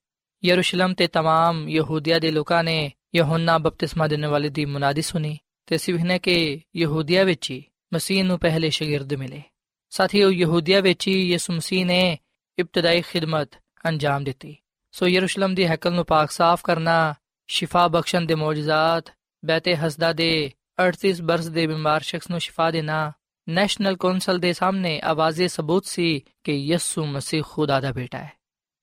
ਯਰੂਸ਼ਲਮ 0.45 0.95
ਤੇ 0.95 1.05
तमाम 1.05 1.69
ਯਹੂਦੀਆ 1.69 2.19
ਦੇ 2.19 2.31
ਲੋਕਾਂ 2.31 2.65
ਨੇ 2.65 2.93
ਯਹੋਨਾ 3.16 3.58
ਬਪਤਿਸਮਾ 3.58 4.08
ਦੇਣ 4.08 4.26
ਵਾਲੇ 4.26 4.50
ਦੀ 4.50 4.66
ਮੁਨਾਦੀ 4.66 5.02
ਸੁਣੀ 5.02 5.38
ਤੇ 5.66 5.78
ਸਿਵਹਨੇ 5.78 6.20
ਕਿ 6.20 6.62
ਯਹੂਦੀਆ 6.76 7.24
ਵਿੱਚ 7.24 7.52
ਹੀ 7.52 7.64
ਮਸੀਹ 7.94 8.24
ਨੂੰ 8.24 8.40
ਪਹਿਲੇ 8.40 8.70
ਸ਼ਾਗਿਰਦ 8.70 9.14
ਮਿਲੇ। 9.14 9.42
ਸਾਥੀਓ, 9.90 10.32
ਯਹੂਦੀਆ 10.32 10.82
ਵਿੱਚ 10.82 11.08
ਹੀ 11.08 11.32
ਯਿਸੂ 11.32 11.54
ਮਸੀਹ 11.54 11.86
ਨੇ 11.86 12.20
ਇਬਤਦਾਈ 12.60 13.02
ਖਿਦਮਤ 13.02 13.50
ਅੰਜਾਮ 13.88 14.24
ਦਿੱਤੀ। 14.24 14.58
ਸੋ 14.92 15.08
ਯਰੂਸ਼ਲਮ 15.08 15.56
ਦੀ 15.56 15.68
ਹੈਕਲ 15.68 15.94
ਨੂੰ 15.94 16.06
ਪਾਕ 16.06 16.32
ਸਾਫ਼ 16.32 16.62
ਕਰਨਾ, 16.64 17.14
ਸ਼ਿਫਾ 17.48 17.88
ਬਖਸ਼ਣ 17.88 18.22
ਦੇ 18.22 18.36
ਮੌਜਜ਼ਾਤ, 18.36 19.12
ਬੈਤੇ 19.46 19.76
ਹਸਦਾ 19.76 20.14
ਦੇ 20.14 20.52
38 20.88 21.22
ਬਰਸ 21.22 21.48
ਦੇ 21.48 21.68
ਬਿਮਾਰ 21.68 22.02
ਸ਼ਖਸ 22.02 22.30
ਨੂੰ 22.30 22.40
ਸ਼ਿਫਾ 22.40 22.72
ਦੇਣਾ, 22.72 23.12
ਨੈਸ਼ਨਲ 23.50 23.96
ਕੌਂਸਲ 23.98 24.40
ਦੇ 24.40 24.54
ਸਾਹਮਣੇ 24.54 25.02
ਆਵਾਜ਼ੇ 25.04 25.48
ਸਬੂਤ 25.48 25.86
ਸੀ 25.86 26.22
ਕਿ 26.44 26.52
ਯਿਸੂ 26.52 27.06
ਮਸੀਹ 27.06 27.44
ਖੁਦਾ 27.50 27.80
ਦਾ 27.80 27.92
ਬੇਟਾ 27.92 28.18
ਹੈ। 28.18 28.32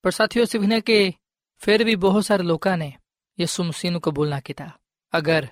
ਪਰ 0.02 0.11
ਸਾਥੀਓ, 0.11 0.45
ਸਿਵਹਨੇ 0.45 0.80
ਕਿ 0.80 1.12
ਫਿਰ 1.56 1.85
ਵੀ 1.85 1.95
ਬਹੁਤ 1.95 2.25
ਸਾਰੇ 2.25 2.42
ਲੋਕਾਂ 2.42 2.78
ਨੇ 2.78 2.92
ਯਿਸੂ 3.40 3.64
ਮਸੀਹ 3.64 3.93
ਨੂੰ 3.93 4.00
ਕਬੂਲ 4.00 4.28
ਨਾ 4.28 4.40
ਕੀਤਾ। 4.40 4.71
ਅਗਰ 5.19 5.47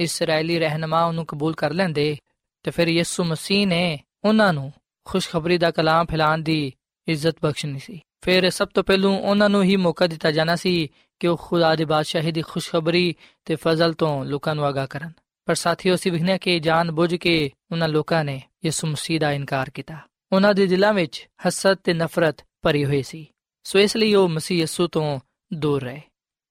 ਇਸرائیਲੀ 0.00 0.58
ਰਹਿਨਮਾ 0.58 1.04
ਉਹਨੂੰ 1.04 1.26
ਕਬੂਲ 1.26 1.54
ਕਰ 1.54 1.72
ਲੈਂਦੇ, 1.72 2.18
ਤੇ 2.62 2.70
ਫਿਰ 2.70 2.88
ਯਿਸੂ 2.88 3.24
ਮਸੀਹ 3.24 3.66
ਨੇ 3.66 4.00
ਉਹਨਾਂ 4.24 4.52
ਨੂੰ 4.52 4.72
ਖੁਸ਼ਖਬਰੀ 5.04 5.58
ਦਾ 5.58 5.70
ਕਲਾਮ 5.70 6.06
ਫੈਲਾਣ 6.06 6.38
ਦੀ 6.38 6.72
ਇੱਜ਼ਤ 7.08 7.36
ਬਖਸ਼ਣੀ 7.42 7.78
ਸੀ। 7.78 8.00
ਫਿਰ 8.20 8.50
ਸਭ 8.50 8.68
ਤੋਂ 8.68 8.84
ਪਹਿਲੂ 8.84 9.16
ਉਹਨਾਂ 9.16 9.48
ਨੂੰ 9.48 9.62
ਹੀ 9.62 9.76
ਮੌਕਾ 9.76 10.06
ਦਿੱਤਾ 10.06 10.30
ਜਾਣਾ 10.30 10.56
ਸੀ 10.56 10.88
ਕਿ 11.20 11.28
ਉਹ 11.28 11.36
ਖੁਦਾ 11.42 11.76
ਦੀ 11.76 11.84
ਬਾਦਸ਼ਾਹੀ 11.84 12.32
ਦੀ 12.32 12.42
ਖੁਸ਼ਖਬਰੀ 12.42 13.16
ਤੇ 13.44 13.56
ਫਜ਼ਲ 13.56 13.92
ਤੋਂ 13.92 14.24
ਲੋਕਾਂ 14.24 14.54
ਨੂੰ 14.54 14.64
ਆਗਾਹ 14.64 14.86
ਕਰਨ। 14.86 15.12
ਪਰ 15.44 15.54
ਸਾਥੀਓ, 15.54 15.94
ਅਸੀਂ 15.94 16.12
ਵਿਖਨੇ 16.12 16.38
ਕਿ 16.38 16.60
ਜਾਣ 16.60 16.92
ਬੁੱਝ 16.92 17.14
ਕੇ 17.14 17.52
ਉਹਨਾਂ 17.72 17.88
ਲੋਕਾਂ 17.88 18.24
ਨੇ 18.24 18.42
ਯਿਸੂ 18.64 18.86
ਮਸੀਹ 18.86 19.20
ਦਾ 19.20 19.32
ਇਨਕਾਰ 19.32 19.70
ਕੀਤਾ। 19.70 19.96
ਉਹਨਾਂ 20.32 20.54
ਦੇ 20.54 20.66
ਦਿਲਾਂ 20.66 20.94
ਵਿੱਚ 20.94 21.28
ਹਸਦ 21.48 21.74
ਤੇ 21.74 21.94
ਨਫ਼ਰਤ 21.94 22.36
ਭਰੀ 22.62 22.84
ਹੋਈ 22.84 23.02
ਸੀ। 23.02 23.26
ਸੋ 23.64 23.78
ਇਸ 23.78 23.96
ਲਈ 23.96 24.14
ਉਹ 24.14 24.28
ਮਸੀਹ 24.28 24.58
ਯਿਸੂ 24.58 24.86
ਤੋਂ 24.86 25.20
ਦੂਰ 25.54 25.82
ਰਹੇ। 25.82 26.02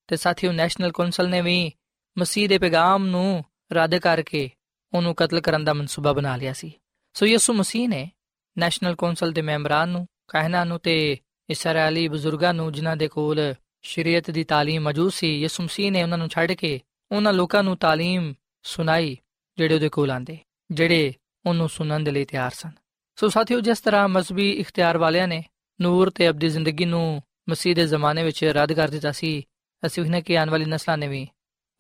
ਤੇ 0.08 0.16
ਸਾਥੀਓ 0.16 0.52
ਨੈਸ਼ਨਲ 0.52 0.92
ਕੌਂਸਲ 0.92 1.30
ਨੇ 1.30 1.42
ਵੀ 1.42 1.72
ਮਸੀਹ 2.18 2.50
ਦੇ 2.50 2.58
ਪੈਗਾਮ 2.58 3.06
ਨੂੰ 3.08 3.44
ਰੱਦ 3.74 3.96
ਕਰਕੇ 3.96 4.50
ਉਹਨੂੰ 4.94 5.16
ਕਤਲ 5.16 5.42
ਕਰਨ 5.42 5.64
ਦਾ 5.64 5.74
ਮਨਸੂਬਾ 5.74 6.14
ਬਣਾ 6.14 6.36
ਲਿਆ 6.36 6.54
ਸੀ। 6.54 6.72
ਸੋ 7.14 7.26
ਯਿਸੂ 7.26 7.54
ਮਸੀਹ 7.54 7.90
ਨੇ 7.90 8.12
ਨੈਸ਼ਨਲ 8.58 8.96
ਕੌਂਸਲ 8.96 9.32
ਦੇ 9.32 9.42
ਮੈਂਬਰਾਂ 9.42 9.88
ਨੂੰ 9.88 10.08
ਕਾਹਨਾ 10.28 10.64
ਨੂੰ 10.64 10.80
ਤੇ 10.80 11.18
ਇਸਰਾਇਲੀ 11.50 12.08
ਬਜ਼ੁਰਗਾਂ 12.08 12.54
ਨੂੰ, 12.54 12.72
ਜਿਨ੍ਹਾਂ 12.72 12.98
ਦੇ 12.98 13.08
ਕੋਲ 13.08 13.54
ਸ਼ਰੀਅਤ 13.82 14.32
ਦੀ 14.32 14.42
تعلیم 14.42 14.82
ਮੌਜੂਦ 14.82 15.12
ਸੀ, 15.12 15.42
ਯਿਸੂ 15.42 15.64
ਮਸੀਹ 15.64 15.92
ਨੇ 15.92 16.04
ਉਹਨਾਂ 16.04 16.18
ਨੂੰ 16.18 16.30
ਛੱਡ 16.30 16.52
ਕੇ 16.52 16.82
ਉਹਨਾਂ 17.12 17.34
ਲੋਕਾਂ 17.34 17.64
ਨੂੰ 17.64 17.74
تعلیم 17.74 18.34
ਸੁਣਾਈ, 18.64 19.18
ਜਿਹੜੇ 19.58 19.76
ਉਹਦੇ 19.76 19.90
ਕੋਲ 19.90 20.12
ਆਂਦੇ 20.12 20.38
ਜਿਹੜੇ 20.72 21.14
ਉਹਨੂੰ 21.46 21.70
ਸੁਣਨ 21.70 22.04
ਦੇ 22.04 22.12
ਲਈ 22.12 22.26
ਤਿਆਰ 22.26 22.52
ਸਨ। 22.52 22.72
ਸੋ 23.16 23.30
ਸਾਥੀਓ 23.30 23.60
ਜਿਸ 23.60 23.80
ਤਰ੍ਹਾਂ 23.80 24.08
ਮذਹਬੀ 24.08 24.52
ਇਖਤਿਆਰ 24.52 24.98
ਵਾਲਿਆਂ 24.98 25.28
ਨੇ 25.28 25.44
ਨੂਰ 25.82 26.10
ਤੇ 26.10 26.30
ਅਬਦੀ 26.30 26.50
ਜ਼ਿੰਦਗੀ 26.50 26.86
ਨੂੰ 26.86 27.24
ਮਸੀਹ 27.50 27.76
ਦੇ 27.76 27.88
ਜ਼ਮਾਨੇ 27.88 28.24
ਵਿੱਚ 28.24 28.46
ਰੱਦ 28.46 28.74
ਕਰ 28.74 28.88
ਦਿੱਤਾ 28.88 29.12
ਸੀ 29.12 29.48
ਅਸੀਂ 29.86 30.04
ਉਹਨੇ 30.04 30.22
ਕਿ 30.22 30.38
ਆਉਣ 30.38 30.50
ਵਾਲੀ 30.50 30.66
ਨਸਲਾਂ 30.66 30.98
ਨੇ 30.98 31.08
ਵੀ 31.08 31.28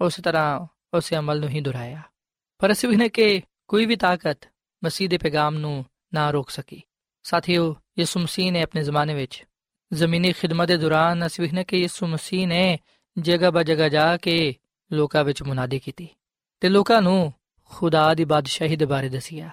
ਉਸ 0.01 0.15
ਤਰ੍ਹਾਂ 0.15 0.67
ਉਸ 0.93 1.13
ਅਮਲ 1.13 1.39
ਨੂੰ 1.39 1.49
ਹੀ 1.49 1.61
ਦੁਹਰਾਇਆ। 1.61 2.01
ਪਰ 2.57 2.71
ਅਸੀਂ 2.71 2.89
ਉਹਨੇ 2.89 3.09
ਕਿ 3.09 3.41
ਕੋਈ 3.67 3.85
ਵੀ 3.85 3.95
ਤਾਕਤ 3.95 4.37
ਮਸੀਹ 4.83 5.09
ਦੇ 5.09 5.17
ਪੈਗਾਮ 5.17 5.55
ਨੂੰ 5.55 5.85
ਨਾ 6.13 6.31
ਰੋਕ 6.31 6.49
ਸਕੀ। 6.49 6.81
ਸਾਥੀਓ, 7.23 7.75
ਯਿਸੂ 7.99 8.19
ਮਸੀਹ 8.19 8.51
ਨੇ 8.51 8.61
ਆਪਣੇ 8.61 8.83
ਜ਼ਮਾਨੇ 8.83 9.13
ਵਿੱਚ 9.13 9.43
ਜ਼ਮੀਨੀ 9.93 10.31
ਖਿਦਮਤ 10.31 10.67
ਦੇ 10.67 10.77
ਦੌਰਾਨ 10.77 11.25
ਅਸੀਂ 11.25 11.43
ਵੇਖਨੇ 11.43 11.63
ਕਿ 11.63 11.77
ਯਿਸੂ 11.77 12.07
ਮਸੀਹ 12.07 12.47
ਨੇ 12.47 12.79
ਜਗ੍ਹਾ 13.19 13.51
ਬਾ 13.51 13.63
ਜਗ੍ਹਾ 13.63 13.89
ਜਾ 13.89 14.17
ਕੇ 14.17 14.55
ਲੋਕਾਂ 14.91 15.23
ਵਿੱਚ 15.23 15.43
ਮੁਨਾਦੀ 15.43 15.79
ਕੀਤੀ 15.79 16.07
ਤੇ 16.59 16.69
ਲੋਕਾਂ 16.69 17.01
ਨੂੰ 17.01 17.33
ਖੁਦਾ 17.65 18.13
ਦੀ 18.13 18.25
ਬਾਦਸ਼ਾਹੀ 18.25 18.75
ਦੇ 18.75 18.85
ਬਾਰੇ 18.85 19.09
ਦੱਸਿਆ। 19.09 19.49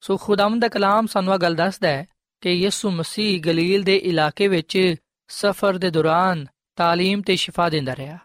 ਸੋ 0.00 0.16
ਖੁਦਾਵੰਦ 0.16 0.62
ਦਾ 0.62 0.68
ਕਲਾਮ 0.68 1.06
ਸਾਨੂੰ 1.06 1.34
ਇਹ 1.34 1.38
ਗੱਲ 1.38 1.54
ਦੱਸਦਾ 1.54 1.88
ਹੈ 1.88 2.06
ਕਿ 2.40 2.50
ਯਿਸੂ 2.50 2.90
ਮਸੀਹ 2.90 3.40
ਗਲੀਲ 3.40 3.82
ਦੇ 3.82 3.96
ਇਲਾਕੇ 3.96 4.48
ਵਿੱਚ 4.48 4.94
ਸਫ਼ਰ 5.28 5.78
ਦੇ 5.78 5.90
ਦੌਰਾਨ 5.90 6.46
تعلیم 6.77 7.21
ਤੇ 7.25 7.35
ਸ਼ਿਫਾ 7.35 7.69
ਦਿੰਦਾ 7.69 7.95
ਰਿਹਾ 7.95 8.17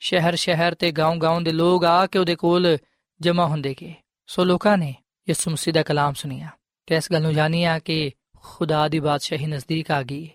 ਸ਼ਹਿਰ 0.00 0.36
ਸ਼ਹਿਰ 0.36 0.74
ਤੇ 0.74 0.90
گاؤں-گاؤں 0.90 1.42
ਦੇ 1.42 1.52
ਲੋਕ 1.52 1.84
ਆ 1.84 2.06
ਕੇ 2.06 2.18
ਉਹਦੇ 2.18 2.36
ਕੋਲ 2.36 2.78
ਜਮ੍ਹਾਂ 3.20 3.46
ਹੁੰਦੇ 3.46 3.74
ਕੇ 3.74 3.94
ਸੋ 4.26 4.44
ਲੋਕਾਂ 4.44 4.78
ਨੇ 4.78 4.94
ਯਿਸੂ 5.28 5.50
ਮਸੀਹ 5.50 5.74
ਦਾ 5.74 5.82
ਕਲਾਮ 5.82 6.14
ਸੁਨਿਆ 6.14 6.48
ਤੇ 6.86 6.96
ਇਸ 6.96 7.12
ਗੱਲ 7.12 7.22
ਨੂੰ 7.22 7.34
ਜਾਣਿਆ 7.34 7.78
ਕਿ 7.78 8.12
ਖੁਦਾ 8.36 8.88
ਦੀ 8.88 9.00
ਬਾਦਸ਼ਾਹੀ 9.00 9.46
ਨਜ਼ਦੀਕ 9.46 9.90
ਆ 9.90 10.02
ਗਈ 10.02 10.28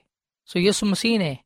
ਸੋ 0.45 0.59
ਯਿਸੂ 0.59 0.85
ਮਸੀਹ 0.85 1.19
ਨੇ 1.19 1.37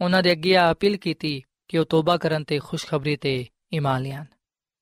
ਉਹਨਾਂ 0.00 0.22
ਦੇ 0.22 0.32
ਅੱਗੇ 0.32 0.56
ਅਪੀਲ 0.70 0.96
ਕੀਤੀ 0.96 1.42
ਕਿ 1.68 1.78
ਉਹ 1.78 1.84
ਤੋਬਾ 1.84 2.16
ਕਰਨ 2.16 2.44
ਤੇ 2.44 2.58
ਖੁਸ਼ਖਬਰੀ 2.58 3.16
ਤੇ 3.16 3.46
ਈਮਾਨ 3.74 4.02
ਲਿਆਣ 4.02 4.24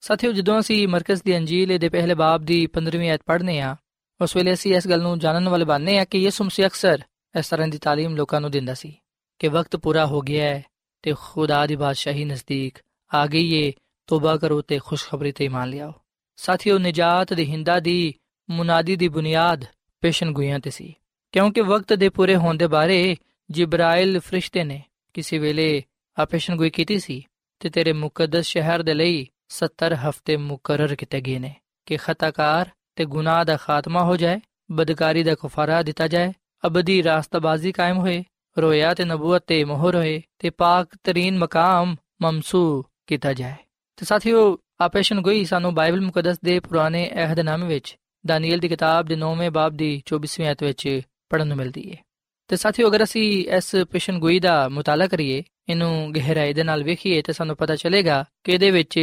ਸਾਥੀਓ 0.00 0.32
ਜਦੋਂ 0.32 0.58
ਅਸੀਂ 0.60 0.88
ਮਰਕਜ਼ 0.88 1.22
ਦੀ 1.22 1.36
ਅੰਜੀਲ 1.36 1.78
ਦੇ 1.78 1.88
ਪਹਿਲੇ 1.88 2.14
ਬਾਬ 2.14 2.44
ਦੀ 2.44 2.68
15ਵੀਂ 2.78 3.10
ਆਇਤ 3.10 3.22
ਪੜ੍ਹਨੇ 3.26 3.60
ਆ 3.60 3.76
ਉਸ 4.20 4.36
ਵੇਲੇ 4.36 4.52
ਅਸੀਂ 4.52 4.74
ਇਸ 4.76 4.88
ਗੱਲ 4.88 5.02
ਨੂੰ 5.02 5.18
ਜਾਣਨ 5.18 5.48
ਵਾਲੇ 5.48 5.64
ਬਣਨੇ 5.64 5.98
ਆ 5.98 6.04
ਕਿ 6.04 6.18
ਯਿਸੂ 6.18 6.44
ਮਸੀਹ 6.44 6.66
ਅਕਸਰ 6.66 7.02
ਇਸ 7.34 7.48
ਤਰ੍ਹਾਂ 7.48 7.68
ਦੀ 7.68 7.78
تعلیم 7.78 8.16
ਲੋਕਾਂ 8.16 8.40
ਨੂੰ 8.40 8.50
ਦਿੰਦਾ 8.50 8.74
ਸੀ 8.74 8.94
ਕਿ 9.38 9.48
ਵਕਤ 9.48 9.76
ਪੂਰਾ 9.76 10.06
ਹੋ 10.06 10.20
ਗਿਆ 10.20 10.44
ਹੈ 10.44 10.62
ਤੇ 11.05 11.13
ਖੁਦਾ 11.19 11.67
ਦੀ 11.67 11.75
ਬਾਦਸ਼ਾਹੀ 11.75 12.25
ਨਜ਼ਦੀਕ 12.25 12.77
ਆ 13.13 13.27
ਗਈ 13.27 13.53
ਏ 13.53 13.73
ਤੋਬਾ 14.07 14.37
ਕਰੋ 14.37 14.61
ਤੇ 14.61 14.79
ਖੁਸ਼ਖਬਰੀ 14.85 15.31
ਤੇ 15.31 15.45
ਈਮਾਨ 15.45 15.69
ਲਿਆਓ। 15.69 15.93
ਸਾਥੀਓ, 16.35 16.77
ਨਜਾਤ 16.77 17.33
ਦੇ 17.33 17.45
ਹਿੰਦਾ 17.45 17.79
ਦੀ, 17.79 18.13
ਮੁਨਾਦੀ 18.49 18.95
ਦੀ 18.95 19.07
ਬੁਨਿਆਦ 19.07 19.65
ਪੇਸ਼ਨਗੋਈਆਂ 20.01 20.59
ਤੇ 20.59 20.69
ਸੀ। 20.69 20.95
ਕਿਉਂਕਿ 21.31 21.61
ਵਕਤ 21.61 21.93
ਦੇ 21.93 22.09
ਪੂਰੇ 22.09 22.35
ਹੋਣ 22.35 22.57
ਦੇ 22.57 22.67
ਬਾਰੇ 22.67 23.15
ਜਿਬਰਾਇਲ 23.49 24.19
ਫਰਿਸ਼ਤੇ 24.19 24.63
ਨੇ 24.63 24.83
ਕਿਸੇ 25.13 25.37
ਵੇਲੇ 25.37 25.83
ਆ 26.19 26.25
ਪੇਸ਼ਨਗੋਈ 26.25 26.69
ਕੀਤੀ 26.69 26.99
ਸੀ 26.99 27.25
ਤੇ 27.59 27.69
ਤੇਰੇ 27.69 27.93
ਮੁਕੱਦਸ 27.93 28.45
ਸ਼ਹਿਰ 28.45 28.83
ਦੇ 28.83 28.93
ਲਈ 28.93 29.27
70 29.49 29.93
ਹਫ਼ਤੇ 29.93 30.37
ਮੁਕਰਰ 30.37 30.95
ਕੀਤੇ 30.95 31.21
ਗਏ 31.21 31.39
ਨੇ 31.39 31.55
ਕਿ 31.85 31.97
ਖਤਾਕਾਰ 31.97 32.69
ਤੇ 32.95 33.05
ਗੁਨਾਹ 33.05 33.45
ਦਾ 33.45 33.57
ਖਾਤਮਾ 33.57 34.03
ਹੋ 34.03 34.17
ਜਾਏ, 34.17 34.39
ਬਦਕਾਰੀ 34.71 35.23
ਦਾ 35.23 35.35
ਕਫਾਰਾ 35.35 35.83
ਦਿੱਤਾ 35.83 36.07
ਜਾਏ, 36.07 36.33
ਅਬਦੀ 36.67 37.03
ਰਾਸਤਬਾਜ਼ੀ 37.03 37.71
ਕਾਇਮ 37.71 37.97
ਹੋਏ 37.97 38.23
ਰੋਇਆ 38.57 38.93
ਤੇ 38.93 39.05
ਨਬੂਵਤ 39.05 39.43
ਤੇ 39.47 39.63
ਮੋਹਰ 39.63 39.95
ਹੋਏ 39.95 40.21
ਤੇ 40.39 40.49
ਪਾਕ 40.49 40.95
ਤਰੀਨ 41.03 41.37
ਮਕਾਮ 41.37 41.95
ਮਮਸੂ 42.21 42.61
ਕੀਤਾ 43.07 43.33
ਜਾਏ 43.33 43.55
ਤੇ 43.97 44.05
ਸਾਥੀਓ 44.05 44.57
ਆਪੇਸ਼ਨ 44.81 45.21
ਗੋਈ 45.21 45.43
ਸਾਨੂੰ 45.45 45.73
ਬਾਈਬਲ 45.73 46.01
ਮੁਕੱਦਸ 46.01 46.39
ਦੇ 46.43 46.59
ਪੁਰਾਣੇ 46.59 47.09
ਅਹਿਦਨਾਮੇ 47.15 47.67
ਵਿੱਚ 47.67 47.95
ਦਾਨੀਏਲ 48.23 48.59
ਦੀ 48.59 48.67
ਕਿਤਾਬ 48.67 49.07
ਦੇ 49.07 49.15
9ਵੇਂ 49.17 49.49
ਬਾਬ 49.51 49.75
ਦੀ 49.75 49.91
24ਵੀਂ 50.13 50.45
ਆਇਤ 50.45 50.63
ਵਿੱਚ 50.63 50.87
ਪੜਨ 51.29 51.47
ਨੂੰ 51.47 51.57
ਮਿਲਦੀ 51.57 51.91
ਹੈ 51.91 51.97
ਤੇ 52.49 52.55
ਸਾਥੀਓ 52.55 52.87
ਅਗਰ 52.89 53.03
ਅਸੀਂ 53.03 53.27
ਇਸ 53.57 53.75
ਪੇਸ਼ਨ 53.91 54.19
ਗੋਈ 54.19 54.39
ਦਾ 54.39 54.67
ਮੁਤਾਲਾ 54.69 55.07
ਕਰੀਏ 55.07 55.43
ਇਹਨੂੰ 55.69 56.13
ਗਹਿਰਾਈ 56.15 56.53
ਦੇ 56.53 56.63
ਨਾਲ 56.63 56.83
ਵੇਖੀਏ 56.83 57.21
ਤੇ 57.21 57.33
ਸਾਨੂੰ 57.33 57.55
ਪਤਾ 57.55 57.75
ਚੱਲੇਗਾ 57.75 58.23
ਕਿ 58.43 58.51
ਇਹਦੇ 58.51 58.71
ਵਿੱਚ 58.71 58.99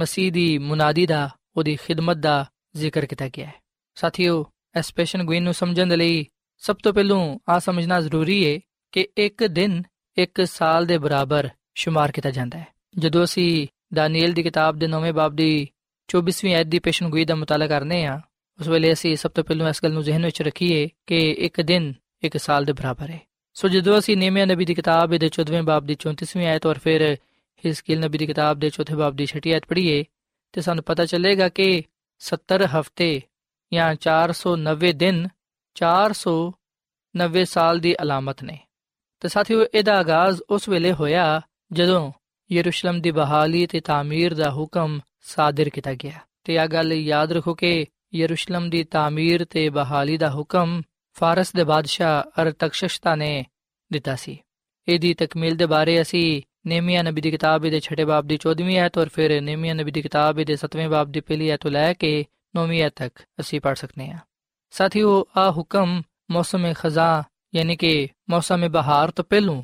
ਮਸੀਹ 0.00 0.30
ਦੀ 0.32 0.46
ਮੁਨਾਦੀ 0.58 1.06
ਦਾ 1.06 1.28
ਉਹਦੀ 1.56 1.76
ਖਿਦਮਤ 1.76 2.16
ਦਾ 2.16 2.44
ਜ਼ਿਕਰ 2.76 3.06
ਕੀਤਾ 3.06 3.28
ਗਿਆ 3.28 3.46
ਹੈ 3.46 3.52
ਸਾਥੀਓ 3.96 4.44
ਇਸ 4.78 4.92
ਪੇਸ਼ਨ 4.94 5.24
ਗੋਈ 5.24 5.40
ਨੂੰ 5.40 5.54
ਸਮਝਣ 5.54 5.88
ਦੇ 5.88 5.96
ਲਈ 5.96 6.24
ਸਭ 6.62 6.76
ਤੋਂ 6.82 6.92
ਪਹਿਲਾਂ 6.92 7.18
ਆ 7.48 7.58
ਸਮਝਣਾ 7.58 8.00
ਜ਼ਰੂਰੀ 8.00 8.44
ਹੈ 8.44 8.58
ਕਿ 8.93 9.07
ਇੱਕ 9.17 9.43
ਦਿਨ 9.43 9.83
ਇੱਕ 10.17 10.45
ਸਾਲ 10.45 10.85
ਦੇ 10.85 10.97
ਬਰਾਬਰ 10.97 11.49
شمار 11.79 12.11
ਕੀਤਾ 12.11 12.31
ਜਾਂਦਾ 12.31 12.57
ਹੈ 12.57 12.65
ਜਦੋਂ 12.97 13.23
ਅਸੀਂ 13.23 13.67
ਦਾਨੀਏਲ 13.93 14.33
ਦੀ 14.33 14.43
ਕਿਤਾਬ 14.43 14.77
ਦੇ 14.77 14.87
9ਵੇਂ 14.87 15.13
ਬਾਬ 15.13 15.35
ਦੀ 15.35 15.67
24ਵੀਂ 16.09 16.55
ਆਇਤ 16.55 16.67
ਦੀ 16.67 16.79
ਪੇਸ਼ਨ 16.79 17.09
ਗੋਈ 17.09 17.25
ਦਾ 17.25 17.35
ਮੁਤਾਲਾ 17.35 17.67
ਕਰਨੇ 17.67 18.05
ਆ 18.05 18.21
ਉਸ 18.59 18.67
ਵੇਲੇ 18.67 18.93
ਅਸੀਂ 18.93 19.15
ਸਭ 19.15 19.31
ਤੋਂ 19.31 19.43
ਪਹਿਲਾਂ 19.43 19.69
ਇਸ 19.69 19.83
ਗੱਲ 19.83 19.93
ਨੂੰ 19.93 20.03
ਜ਼ਿਹਨ 20.03 20.25
ਵਿੱਚ 20.25 20.41
ਰੱਖੀਏ 20.41 20.89
ਕਿ 21.07 21.31
ਇੱਕ 21.31 21.61
ਦਿਨ 21.61 21.93
ਇੱਕ 22.23 22.37
ਸਾਲ 22.37 22.65
ਦੇ 22.65 22.73
ਬਰਾਬਰ 22.73 23.09
ਹੈ 23.09 23.19
ਸੋ 23.53 23.67
ਜਦੋਂ 23.67 23.99
ਅਸੀਂ 23.99 24.17
ਨੇਮੀਆ 24.17 24.45
ਨਬੀ 24.45 24.65
ਦੀ 24.65 24.75
ਕਿਤਾਬ 24.75 25.15
ਦੇ 25.15 25.29
14ਵੇਂ 25.41 25.63
ਬਾਬ 25.63 25.85
ਦੀ 25.85 25.95
34ਵੀਂ 26.07 26.47
ਆਇਤ 26.47 26.65
ਔਰ 26.65 26.79
ਫਿਰ 26.79 27.17
ਹਿਸਕੀਲ 27.65 27.99
ਨਬੀ 27.99 28.17
ਦੀ 28.17 28.25
ਕਿਤਾਬ 28.25 28.59
ਦੇ 28.59 28.69
4ਥੇ 28.69 28.95
ਬਾਬ 28.95 29.15
ਦੀ 29.15 29.27
6 29.35 29.51
ਆਇਤ 29.53 29.65
ਪੜ੍ਹੀਏ 29.65 30.03
ਤੇ 30.53 30.61
ਸਾਨੂੰ 30.61 30.83
ਪਤਾ 30.83 31.05
ਚੱਲੇਗਾ 31.05 31.49
ਕਿ 31.49 31.83
70 32.21 32.65
ਹਫ਼ਤੇ 32.65 33.21
ਜਾਂ 33.71 33.95
490 33.95 34.91
ਦਿਨ 34.93 35.27
490 35.75 37.43
ਸਾਲ 37.45 37.79
ਦੀ 37.79 37.95
ਅਲਾਮਤ 38.01 38.43
ਨੇ 38.43 38.57
ਤੇ 39.24 39.28
ਸਾਥੀਓ, 39.28 39.66
ਇਹਦਾ 39.74 39.98
ਆਗਾਜ਼ 39.98 40.42
ਉਸ 40.50 40.68
ਵੇਲੇ 40.68 40.92
ਹੋਇਆ 40.92 41.40
ਜਦੋਂ 41.72 42.12
ਯਰੂਸ਼ਲਮ 42.52 43.00
ਦੀ 43.00 43.10
ਬਹਾਲੀ 43.10 43.66
ਤੇ 43.66 43.80
ਤਾਮੀਰ 43.80 44.34
ਦਾ 44.34 44.50
ਹੁਕਮ 44.50 45.00
ਸਾਦਰ 45.20 45.68
ਕੀਤਾ 45.68 45.94
ਗਿਆ। 45.94 46.12
ਤੇ 46.44 46.54
ਇਹ 46.54 46.66
ਗੱਲ 46.66 46.92
ਯਾਦ 46.92 47.32
ਰੱਖੋ 47.32 47.54
ਕਿ 47.54 47.86
ਯਰੂਸ਼ਲਮ 48.14 48.70
ਦੀ 48.70 48.84
ਤਾਮੀਰ 48.84 49.44
ਤੇ 49.44 49.68
ਬਹਾਲੀ 49.68 50.16
ਦਾ 50.16 50.30
ਹੁਕਮ 50.30 50.82
ਫਾਰਸ 51.14 51.52
ਦੇ 51.52 51.64
ਬਾਦਸ਼ਾਹ 51.64 52.42
ਅਰਤਕਸ਼ਸ਼ਤਾ 52.42 53.14
ਨੇ 53.14 53.46
ਦਿੱਤਾ 53.92 54.14
ਸੀ। 54.14 54.38
ਇਹਦੀ 54.88 55.14
ਤਕਮੀਲ 55.14 55.56
ਦੇ 55.56 55.66
ਬਾਰੇ 55.66 56.02
ਅਸੀਂ 56.02 56.42
ਨੇਮੀਆ 56.66 57.02
ਨਬੀ 57.02 57.20
ਦੀ 57.20 57.30
ਕਿਤਾਬ 57.30 57.62
ਦੇ 57.62 57.80
6 57.80 58.04
ਬਾਬ 58.04 58.26
ਦੀ 58.26 58.38
14ਵੀਂ 58.48 58.78
ਆਇਤ 58.78 58.98
ਔਰ 58.98 59.08
ਫਿਰ 59.08 59.40
ਨੇਮੀਆ 59.40 59.74
ਨਬੀ 59.74 59.90
ਦੀ 59.90 60.02
ਕਿਤਾਬ 60.02 60.42
ਦੇ 60.42 60.56
7ਵੇਂ 60.56 60.88
ਬਾਬ 60.88 61.12
ਦੀ 61.12 61.20
ਪਹਿਲੀ 61.20 61.50
ਆਇਤ 61.50 61.60
ਤੋਂ 61.60 61.70
ਲੈ 61.70 61.92
ਕੇ 61.92 62.26
9ਵੀਂ 62.56 62.82
ਆਇਤ 62.82 62.92
ਤੱਕ 62.96 63.18
ਅਸੀਂ 63.40 63.60
ਪੜ੍ਹ 63.60 63.74
ਸਕਨੇ 63.74 64.10
ਹਾਂ। 64.10 64.18
ਸਾਥੀਓ 64.70 65.28
ਆ 65.36 65.50
ਹੁਕਮ 65.50 66.02
ਮੌਸਮ 66.30 66.72
ਖਜ਼ਾ 66.72 67.22
ਯਾਨੀ 67.53 67.75
ਕਿ 67.75 68.07
ਮੌਸਮ 68.29 68.67
ਬਹਾਰ 68.67 69.11
ਤੋਂ 69.11 69.23
ਪਹਿਲੂ 69.23 69.63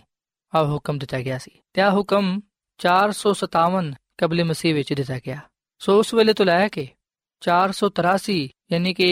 ਆ 0.53 0.63
ਹੁਕਮ 0.63 0.97
ਦਿੱਤਾ 0.97 1.19
ਗਿਆ 1.21 1.37
ਸੀ 1.37 1.51
ਤੇ 1.73 1.81
ਆ 1.81 1.89
ਹੁਕਮ 1.89 2.39
457 2.79 3.93
ਕਬਲ 4.17 4.43
ਮਸੀਹ 4.43 4.73
ਵਿੱਚ 4.73 4.93
ਦਿੱਤਾ 4.93 5.19
ਗਿਆ 5.19 5.39
ਸੋ 5.81 5.97
ਉਸ 5.99 6.13
ਵੇਲੇ 6.13 6.33
ਤੋਂ 6.33 6.45
ਲੈ 6.45 6.67
ਕੇ 6.67 6.87
483 7.41 8.37
ਯਾਨੀ 8.71 8.93
ਕਿ 8.93 9.09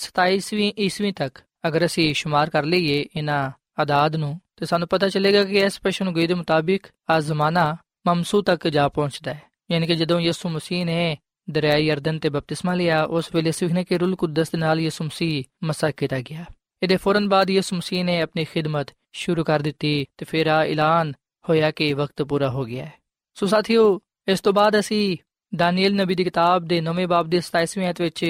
27ਵੀਂ 0.00 0.72
ਈਸਵੀ 0.78 1.12
ਤੱਕ 1.12 1.38
ਅਗਰ 1.66 1.84
ਅਸੀਂ 1.84 2.14
شمار 2.14 2.50
ਕਰ 2.50 2.64
ਲਈਏ 2.64 3.04
ਇਹਨਾਂ 3.16 3.50
ਆਦਾਦ 3.78 4.16
ਨੂੰ 4.16 4.38
ਤੇ 4.56 4.66
ਸਾਨੂੰ 4.66 4.88
ਪਤਾ 4.88 5.08
ਚੱਲੇਗਾ 5.08 5.44
ਕਿ 5.44 5.58
ਇਸ 5.58 5.80
ਪੇਸ਼ਨ 5.80 6.10
ਗੋਈ 6.12 6.26
ਦੇ 6.26 6.34
ਮੁਤਾਬਿਕ 6.34 6.86
ਆ 7.10 7.20
ਜ਼ਮਾਨਾ 7.20 7.76
ਮਮਸੂ 8.06 8.42
ਤੱਕ 8.42 8.68
ਜਾ 8.68 8.88
ਪਹੁੰਚਦਾ 8.88 9.34
ਹੈ 9.34 9.42
ਯਾਨੀ 9.70 9.86
ਕਿ 9.86 9.94
ਜਦੋਂ 9.94 10.20
ਯਿਸੂ 10.20 10.48
ਮਸੀਹ 10.48 10.84
ਨੇ 10.86 11.16
ਦਰਿਆ 11.48 11.76
ਯਰਦਨ 11.76 12.18
ਤੇ 12.18 12.28
ਬਪਤਿਸਮਾ 12.28 12.74
ਲਿਆ 12.74 13.02
ਉਸ 13.02 13.34
ਵੇਲੇ 13.34 13.52
ਸਿਵਨੇ 13.52 13.84
ਕੇ 13.84 13.98
ਰੂਲ 13.98 14.14
ਕੁਦਸ 14.16 14.50
ਦੇ 14.50 14.58
ਨਾਲ 14.58 14.80
ਯਿਸੂ 14.80 15.04
ਮਸੀਹ 15.04 15.42
ਮਸਾ 15.64 15.90
ਕੀਤਾ 15.90 16.20
ਗਿਆ 16.20 16.44
ਇਹਦੇ 16.83 16.97
ਫੌਰਨ 16.97 17.29
ਬਾਅਦ 17.29 17.49
ਯਿਸੂ 17.49 17.75
ਮਸੀਹ 17.75 18.03
ਨੇ 18.05 18.21
ਆਪਣੀ 18.21 18.45
ਖਿਦਮਤ 18.45 18.93
ਸ਼ੁਰੂ 19.13 19.43
ਕਰ 19.43 19.59
ਦਿੱਤੀ 19.59 20.05
ਤੇ 20.17 20.25
ਫਿਰ 20.25 20.47
ਆ 20.47 20.63
ਐਲਾਨ 20.65 21.13
ਹੋਇਆ 21.49 21.71
ਕਿ 21.71 21.93
ਵਕਤ 21.93 22.21
ਪੂਰਾ 22.21 22.49
ਹੋ 22.49 22.63
ਗਿਆ 22.65 22.85
ਹੈ। 22.85 22.93
ਸੋ 23.33 23.45
ਸਾਥੀਓ, 23.45 23.99
ਇਸ 24.27 24.41
ਤੋਂ 24.41 24.53
ਬਾਅਦ 24.53 24.79
ਅਸੀਂ 24.79 25.17
ਦਾਨੀਏਲ 25.55 25.95
ਨਬੀ 25.95 26.15
ਦੀ 26.15 26.23
ਕਿਤਾਬ 26.23 26.65
ਦੇ 26.65 26.81
9ਵੇਂ 26.81 27.07
ਬਾਬ 27.07 27.29
ਦੇ 27.29 27.41
27ਵੇਂ 27.41 27.89
ਅਧ 27.89 28.01
ਵਿੱਚ 28.01 28.23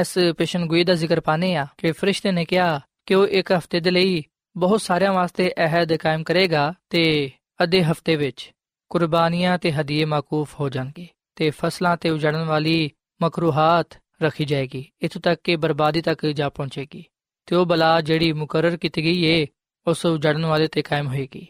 ਇਸ 0.00 0.18
ਪੇਸ਼ਨ 0.38 0.66
ਗੋਈ 0.66 0.84
ਦਾ 0.84 0.94
ਜ਼ਿਕਰ 0.94 1.20
ਪਾਨੇ 1.20 1.54
ਆ 1.56 1.66
ਕਿ 1.78 1.92
ਫਰਿਸ਼ਤੇ 1.92 2.32
ਨੇ 2.32 2.44
ਕਿਹਾ 2.44 2.80
ਕਿ 3.06 3.14
ਉਹ 3.14 3.26
ਇੱਕ 3.26 3.52
ਹਫ਼ਤੇ 3.52 3.80
ਦੇ 3.80 3.90
ਲਈ 3.90 4.22
ਬਹੁਤ 4.56 4.82
ਸਾਰਿਆਂ 4.82 5.12
ਵਾਸਤੇ 5.12 5.52
ਅਹਿਦ 5.58 5.94
ਕਾਇਮ 5.96 6.22
ਕਰੇਗਾ 6.22 6.74
ਤੇ 6.90 7.30
ਅੱਧੇ 7.62 7.82
ਹਫ਼ਤੇ 7.84 8.16
ਵਿੱਚ 8.16 8.52
ਕੁਰਬਾਨੀਆਂ 8.88 9.58
ਤੇ 9.58 9.72
ਹਦੀਏ 9.72 10.04
ਮਾਕੂਫ 10.04 10.60
ਹੋ 10.60 10.68
ਜਾਣਗੇ 10.68 11.06
ਤੇ 11.36 11.50
ਫਸਲਾਂ 11.50 11.96
ਤੇ 11.96 12.10
ਉਜੜਨ 12.10 12.44
ਵਾਲੀ 12.44 12.90
ਮਕਰੂਹਾਤ 13.22 13.98
ਰੱਖੀ 14.22 14.44
ਜਾਏਗੀ, 14.44 14.84
ਇਥੋਂ 15.02 15.20
ਤੱਕ 15.20 15.40
ਕਿ 15.44 15.56
ਬਰਬਾਦੀ 15.56 16.00
ਤੱਕ 16.00 16.26
ਜਾ 16.26 16.48
ਪਹੁੰਚੇਗੀ। 16.48 17.04
ਤੇ 17.48 17.56
ਉਹ 17.56 17.66
ਬਲਾ 17.66 18.00
ਜਿਹੜੀ 18.00 18.32
ਮੁਕਰਰ 18.32 18.76
ਕੀਤੀ 18.76 19.04
ਗਈ 19.04 19.24
ਏ, 19.24 19.46
ਉਸ 19.86 20.06
ਉਜੜਨ 20.06 20.46
ਵਾਲੇ 20.46 20.66
ਤੇ 20.66 20.82
ਕਾਇਮ 20.82 21.06
ਹੋਏਗੀ। 21.08 21.46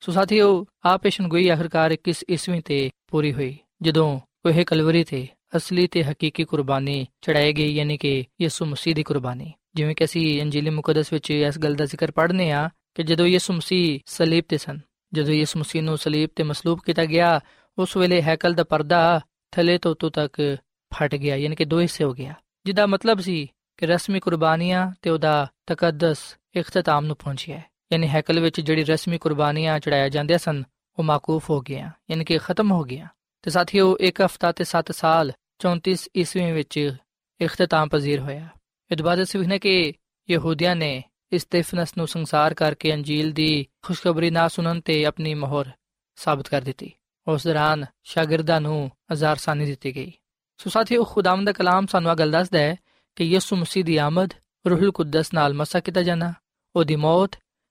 ਸੋ 0.00 0.12
ਸਾਥੀਓ 0.12 0.66
ਆ 0.86 0.96
ਪੇਸ਼ਨ 0.96 1.28
ਗੋਈ 1.28 1.48
ਆਖਰਕਾਰ 1.48 1.90
21 1.92 2.24
ਈਸਵੀ 2.30 2.60
ਤੇ 2.60 2.90
ਪੂਰੀ 3.06 3.32
ਹੋਈ, 3.32 3.58
ਜਦੋਂ 3.82 4.20
ਉਹ 4.46 4.64
ਕਲਵਰੀ 4.64 5.04
ਤੇ 5.04 5.28
ਅਸਲੀ 5.56 5.86
ਤੇ 5.86 6.04
ਹਕੀਕੀ 6.04 6.44
ਕੁਰਬਾਨੀ 6.44 7.06
ਚੜਾਈ 7.20 7.52
ਗਈ, 7.52 7.74
ਯਾਨੀ 7.74 7.96
ਕਿ 7.96 8.24
ਯਿਸੂ 8.40 8.64
ਮਸੀਹ 8.64 8.94
ਦੀ 8.94 9.02
ਕੁਰਬਾਨੀ। 9.02 9.52
ਜਿਵੇਂ 9.74 9.94
ਕਿ 9.94 10.04
ਅਸੀਂ 10.04 10.42
ਅੰਜੀਲ 10.42 10.70
ਮੁਕੱਦਸ 10.70 11.12
ਵਿੱਚ 11.12 11.30
ਇਸ 11.30 11.58
ਗੱਲ 11.58 11.74
ਦਾ 11.74 11.84
ਜ਼ਿਕਰ 11.84 12.10
ਪੜ੍ਹਨੇ 12.10 12.50
ਆ 12.50 12.70
ਕਿ 12.94 13.02
ਜਦੋਂ 13.02 13.26
ਯਿਸੂ 13.26 13.52
ਮਸੀਹ 13.52 14.00
ਸਲੀਬ 14.06 14.44
ਤੇ 14.48 14.58
ਸਨ, 14.58 14.78
ਜਦੋਂ 15.12 15.34
ਯਿਸੂ 15.34 15.58
ਮਸੀਹ 15.58 15.82
ਨੂੰ 15.82 15.98
ਸਲੀਬ 15.98 16.28
ਤੇ 16.36 16.42
ਮਸਲੂਬ 16.42 16.80
ਕੀਤਾ 16.86 17.04
ਗਿਆ, 17.04 17.40
ਉਸ 17.78 17.96
ਵੇਲੇ 17.96 18.22
ਹੈਕਲ 18.22 18.54
ਦਾ 18.54 18.64
ਪਰਦਾ 18.64 19.20
ਥੱਲੇ 19.52 19.78
ਤੋਂ 19.78 19.90
ਉੱਤੋਂ 19.90 20.10
ਤੱਕ 20.10 20.56
ਫਟ 20.94 21.14
ਗਿਆ, 21.14 21.36
ਯਾਨੀ 21.36 21.56
ਕਿ 21.56 21.64
ਦੋ 21.64 21.80
ਹਿੱਸੇ 21.80 22.04
ਹੋ 22.04 22.12
ਗਿਆ। 22.12 22.34
ਜਿਹਦਾ 22.66 22.86
ਮਤਲਬ 22.86 23.20
ਸੀ 23.20 23.48
ਕਿ 23.80 23.86
ਰਸਮੀ 23.86 24.20
ਕੁਰਬਾਨੀਆਂ 24.20 24.92
ਤੇ 25.02 25.10
ਉਹਦਾ 25.10 25.52
ਤਕੱਦਸ 25.66 26.18
ਇਖਤਤਾਮ 26.56 27.04
ਨੂੰ 27.04 27.16
ਪਹੁੰਚਿਆ 27.16 27.60
ਯਾਨੀ 27.92 28.08
ਹੈਕਲ 28.08 28.40
ਵਿੱਚ 28.40 28.60
ਜਿਹੜੀ 28.60 28.84
ਰਸਮੀ 28.84 29.18
ਕੁਰਬਾਨੀਆਂ 29.18 29.80
ਚੜਾਇਆ 29.80 30.08
ਜਾਂਦੀਆਂ 30.08 30.38
ਸਨ, 30.38 30.64
ਉਹ 30.98 31.04
ਮਾਕੂਫ 31.04 31.50
ਹੋ 31.50 31.60
ਗਿਆ 31.60 31.90
ਯਾਨੀ 32.10 32.24
ਕਿ 32.24 32.38
ਖਤਮ 32.38 32.72
ਹੋ 32.72 32.82
ਗਿਆ 32.84 33.08
ਤੇ 33.42 33.50
ਸਾਥੀਓ, 33.50 33.96
ਇੱਕ 34.00 34.20
ਹਫਤਾ 34.20 34.52
ਤੇ 34.52 34.64
7 34.64 34.92
ਸਾਲ 34.92 35.32
34 35.58 36.08
ਈਸਵੀ 36.16 36.52
ਵਿੱਚ 36.52 36.96
ਇਖਤਤਾਮ 37.40 37.88
ਪਜ਼ੀਰ 37.88 38.20
ਹੋਇਆ। 38.20 38.48
ਇਹ 38.92 39.02
ਬਾਅਦ 39.02 39.22
ਅਸੀਂ 39.22 39.40
ਵੇਖਨੇ 39.40 39.58
ਕਿ 39.58 39.92
ਯਹੂਦੀਆਂ 40.30 40.76
ਨੇ 40.76 41.04
ਇਸਤੇਫਨਸ 41.32 41.96
ਨੂੰ 41.96 42.08
ਸੰਸਾਰ 42.08 42.54
ਕਰਕੇ 42.54 42.94
ਅੰਜੀਲ 42.94 43.32
ਦੀ 43.32 43.66
ਖੁਸ਼ਖਬਰੀ 43.82 44.30
ਨਾ 44.30 44.48
ਸੁਣਨ 44.48 44.80
ਤੇ 44.80 45.04
ਆਪਣੀ 45.04 45.34
ਮੋਹਰ 45.34 45.70
ਸਾਬਤ 46.16 46.48
ਕਰ 46.48 46.62
ਦਿੱਤੀ। 46.62 46.92
ਉਸ 47.28 47.46
ਦੌਰਾਨ 47.46 47.86
ਸ਼ਾਗਿਰਦਾਂ 48.04 48.60
ਨੂੰ 48.60 48.90
ਹਜ਼ਾਰ 49.12 49.36
ਸਾਨੀ 49.36 49.66
ਦਿੱਤੀ 49.66 49.96
ਗਈ। 49.96 50.12
ਸੋ 50.58 50.70
ਸਾਥੀਓ, 50.70 51.04
ਖੁਦਾਵੰਦ 51.04 51.46
ਦਾ 51.46 51.52
ਕਲਾਮ 51.52 51.86
ਸਾਨੂੰ 51.86 52.10
ਇਹ 52.10 52.16
ਗੱਲ 52.16 52.30
ਦੱਸਦਾ 52.30 52.58
ਹੈ 52.58 52.76
ਕਿ 53.20 53.24
ਯਿਸੂ 53.24 53.56
ਮਸੀਹ 53.56 53.84
ਦੀ 53.84 53.96
ਆਮਦ 53.96 54.34
ਰੂਹੁਲ 54.70 54.92
ਕੁਦਸ 54.92 55.34
ਨਾਲ 55.34 55.54
ਮਸਾ 55.54 55.80
ਕੀਤਾ 55.80 56.02
ਜਾਣਾ, 56.02 56.32
ਉਹਦੀ 56.76 56.96
ਮੌਤ 56.96 57.30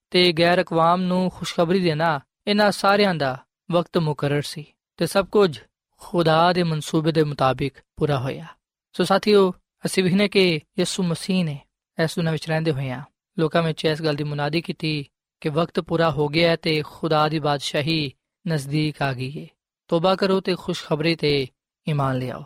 ਤੇ 0.10 0.32
ਗੈਰ 0.32 0.62
ਅਕਵਾਮ 0.62 1.02
ਨੂੰ 1.02 1.30
ਖੁਸ਼ਖਬਰੀ 1.30 1.80
ਦੇਣਾ, 1.80 2.20
ਇਹਨਾਂ 2.48 2.72
ਸਾਰਿਆਂ 2.72 3.16
ਦਾ 3.16 3.46
ਵਕਤ 3.72 3.98
ਮੁਕਰਰ 3.98 4.42
ਸੀ 4.42 4.66
ਤੇ 4.98 5.08
ਸਭ 5.08 5.26
ਕੁਝ 5.26 5.60
ਖੁਦਾ 5.98 6.54
ਦੇ 6.54 6.64
ਮਨਸੂਬੇ 6.64 7.12
ਦੇ 7.12 7.24
ਮੁਤਾਬਿਕ 7.24 7.74
ਪੂਰਾ 7.96 8.20
ਹੋਇਆ। 8.20 8.46
ਸੋ 8.94 9.04
ਸਾਥੀਓ, 9.04 9.54
ਅਸੀਂ 9.86 10.04
ਵੀ 10.04 10.10
ਨੇ 10.10 10.28
ਕਿ 10.28 10.60
ਯਿਸੂ 10.80 11.04
ਮਸੀਹ 11.04 11.46
ਨੇ 11.46 11.60
ਇਸ 12.04 12.16
ਦੁਨੀਆਂ 12.16 12.32
ਵਿੱਚ 12.32 12.48
ਰਹਿੰਦੇ 12.48 12.72
ਹੋਏ 12.72 12.90
ਆ 12.90 13.04
ਲੋਕਾਂ 13.40 13.64
ਵਿੱਚ 13.64 13.86
ਇਸ 13.86 14.02
ਗੱਲ 14.02 14.16
ਦੀ 14.16 14.24
ਮੁਨਾਦੀ 14.24 14.62
ਕੀਤੀ 14.62 15.06
ਕਿ 15.42 15.50
ਵਕਤ 15.50 15.80
ਪੂਰਾ 15.80 16.12
ਹੋ 16.12 16.28
ਗਿਆ 16.28 16.50
ਹੈ 16.50 16.56
ਤੇ 16.56 16.84
ਖੁਦਾ 16.86 17.30
ਦੀ 17.30 17.40
ਬਾਦਸ਼ਾਹੀ 17.40 18.12
ਨਜ਼ਦੀਕ 18.48 19.02
ਆ 19.02 19.14
ਗਈ 19.14 19.42
ਹੈ 19.42 19.48
ਤੋਬਾ 19.88 20.16
ਕਰੋ 20.16 20.42
ਤੇ 20.42 20.56
ਖੁਸ਼ਖਬਰੀ 20.56 21.16
ਤੇ 21.16 21.48
ਈਮਾਨ 21.90 22.18
ਲਿਆਓ। 22.18 22.44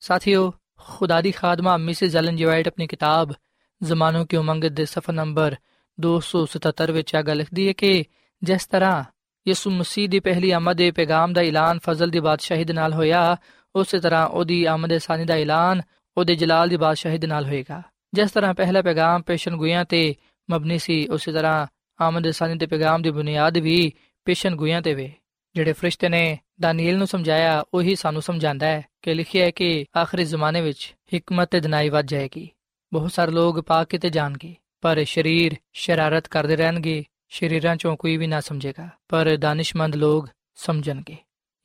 ਸਾਥੀਓ 0.00 0.52
ਖੁਦਾ 0.84 1.20
ਦੀ 1.20 1.30
ਖਾਦਮਾ 1.30 1.76
ਮਿਸਿਸ 1.76 2.16
ਐਲਨ 2.16 2.36
ਜੀ 2.36 2.44
ਵਾਈਟ 2.44 2.68
ਆਪਣੀ 2.68 2.86
ਕਿਤਾਬ 2.86 3.32
ਜ਼ਮਾਨੋਂ 3.80 4.26
ਕੀ 4.26 4.36
ਉਮੰਗ 4.36 4.64
ਦੇ 4.64 4.84
ਸਫਾ 4.84 5.12
ਨੰਬਰ 5.12 5.56
277 5.98 6.92
ਵਿੱਚ 6.92 7.14
ਆ 7.16 7.22
ਗੱਲ 7.22 7.36
ਲਿਖਦੀ 7.36 7.68
ਹੈ 7.68 7.72
ਕਿ 7.72 8.04
ਜਿਸ 8.42 8.66
ਤਰ੍ਹਾਂ 8.66 9.04
ਯਿਸੂ 9.46 9.70
ਮਸੀਹ 9.70 10.08
ਦੀ 10.08 10.20
ਪਹਿਲੀ 10.20 10.50
ਆਮਦ 10.50 10.76
ਦੇ 10.76 10.90
ਪੈਗਾਮ 10.90 11.32
ਦਾ 11.32 11.40
ਐਲਾਨ 11.40 11.78
ਫਜ਼ਲ 11.78 12.10
ਦੀ 12.10 12.20
ਬਾਦਸ਼ਾਹੀ 12.20 12.64
ਦੇ 12.64 12.72
ਨਾਲ 12.72 12.92
ਹੋਇਆ 12.92 13.36
ਉਸੇ 13.74 13.98
ਤਰ੍ਹਾਂ 13.98 14.26
ਉਹਦੀ 14.26 14.64
ਆਮਦ 14.64 14.96
ਸਾਨੀ 14.98 15.24
ਦਾ 15.24 15.34
ਐਲਾਨ 15.34 15.82
ਉਹਦੇ 16.16 16.34
ਜਲਾਲ 16.34 16.68
ਦੀ 16.68 16.76
ਬਾਦਸ਼ਾਹੀ 16.76 17.18
ਦੇ 17.18 17.26
ਨਾਲ 17.26 17.44
ਹੋਏਗਾ 17.44 17.82
ਜਿਸ 18.14 18.30
ਤਰ੍ਹਾਂ 18.30 18.54
ਪਹਿਲਾ 18.54 18.82
ਪੈਗਾਮ 18.82 19.22
ਪੇਸ਼ਨਗੋਈਆਂ 19.22 19.84
ਤੇ 19.84 20.14
ਮਬਨੀ 20.50 20.78
ਸੀ 20.78 21.06
ਉਸੇ 21.06 21.32
ਤਰ੍ਹਾਂ 21.32 21.66
ਆਮਦ 22.00 22.30
ਸਾਨੀ 22.30 22.54
ਦੇ 22.54 22.66
ਪੈਗਾਮ 22.66 23.02
ਦੀ 23.02 23.10
ਬੁਨਿਆਦ 23.10 23.58
ਵੀ 23.58 23.92
ਪੇਸ਼ਨਗੋਈਆਂ 24.24 24.82
ਤੇ 24.82 24.94
ਵੇ 24.94 25.12
ਜਿਹੜੇ 25.54 25.72
ਫਰਿਸ਼ਤੇ 25.72 26.08
ਨੇ 26.08 26.38
ਦਾਨੀਏਲ 26.60 26.98
ਨੂੰ 26.98 27.06
ਸਮਝਾਇਆ, 27.06 27.64
ਉਹੀ 27.74 27.94
ਸਾਨੂੰ 27.94 28.22
ਸਮਝਾਉਂਦਾ 28.22 28.66
ਹੈ 28.66 28.84
ਕਿ 29.02 29.14
ਲਿਖਿਆ 29.14 29.44
ਹੈ 29.44 29.50
ਕਿ 29.50 29.84
ਆਖਰੀ 29.96 30.24
ਜ਼ਮਾਨੇ 30.24 30.60
ਵਿੱਚ 30.60 30.94
ਹਕਮਤ 31.16 31.50
ਤੇ 31.50 31.60
ਦਿਨਾਈ 31.60 31.88
ਵੱਧ 31.88 32.06
ਜਾਏਗੀ। 32.06 32.48
ਬਹੁਤ 32.92 33.12
ਸਾਰੇ 33.12 33.30
ਲੋਕ 33.30 33.60
ਪਾਕ 33.60 33.88
ਕਿਤੇ 33.88 34.10
ਜਾਣਗੇ, 34.10 34.54
ਪਰ 34.80 35.04
ਸ਼ਰੀਰ 35.04 35.56
ਸ਼ਰਾਰਤ 35.72 36.28
ਕਰਦੇ 36.28 36.56
ਰਹਿਣਗੇ, 36.56 37.04
ਸ਼ਰੀਰਾਂ 37.28 37.76
ਚੋਂ 37.76 37.96
ਕੋਈ 37.96 38.16
ਵੀ 38.16 38.26
ਨਾ 38.26 38.40
ਸਮਝੇਗਾ, 38.40 38.88
ਪਰ 39.08 39.36
ਦਾਨਿਸ਼ਮੰਦ 39.36 39.96
ਲੋਕ 39.96 40.28
ਸਮਝਣਗੇ। 40.54 41.16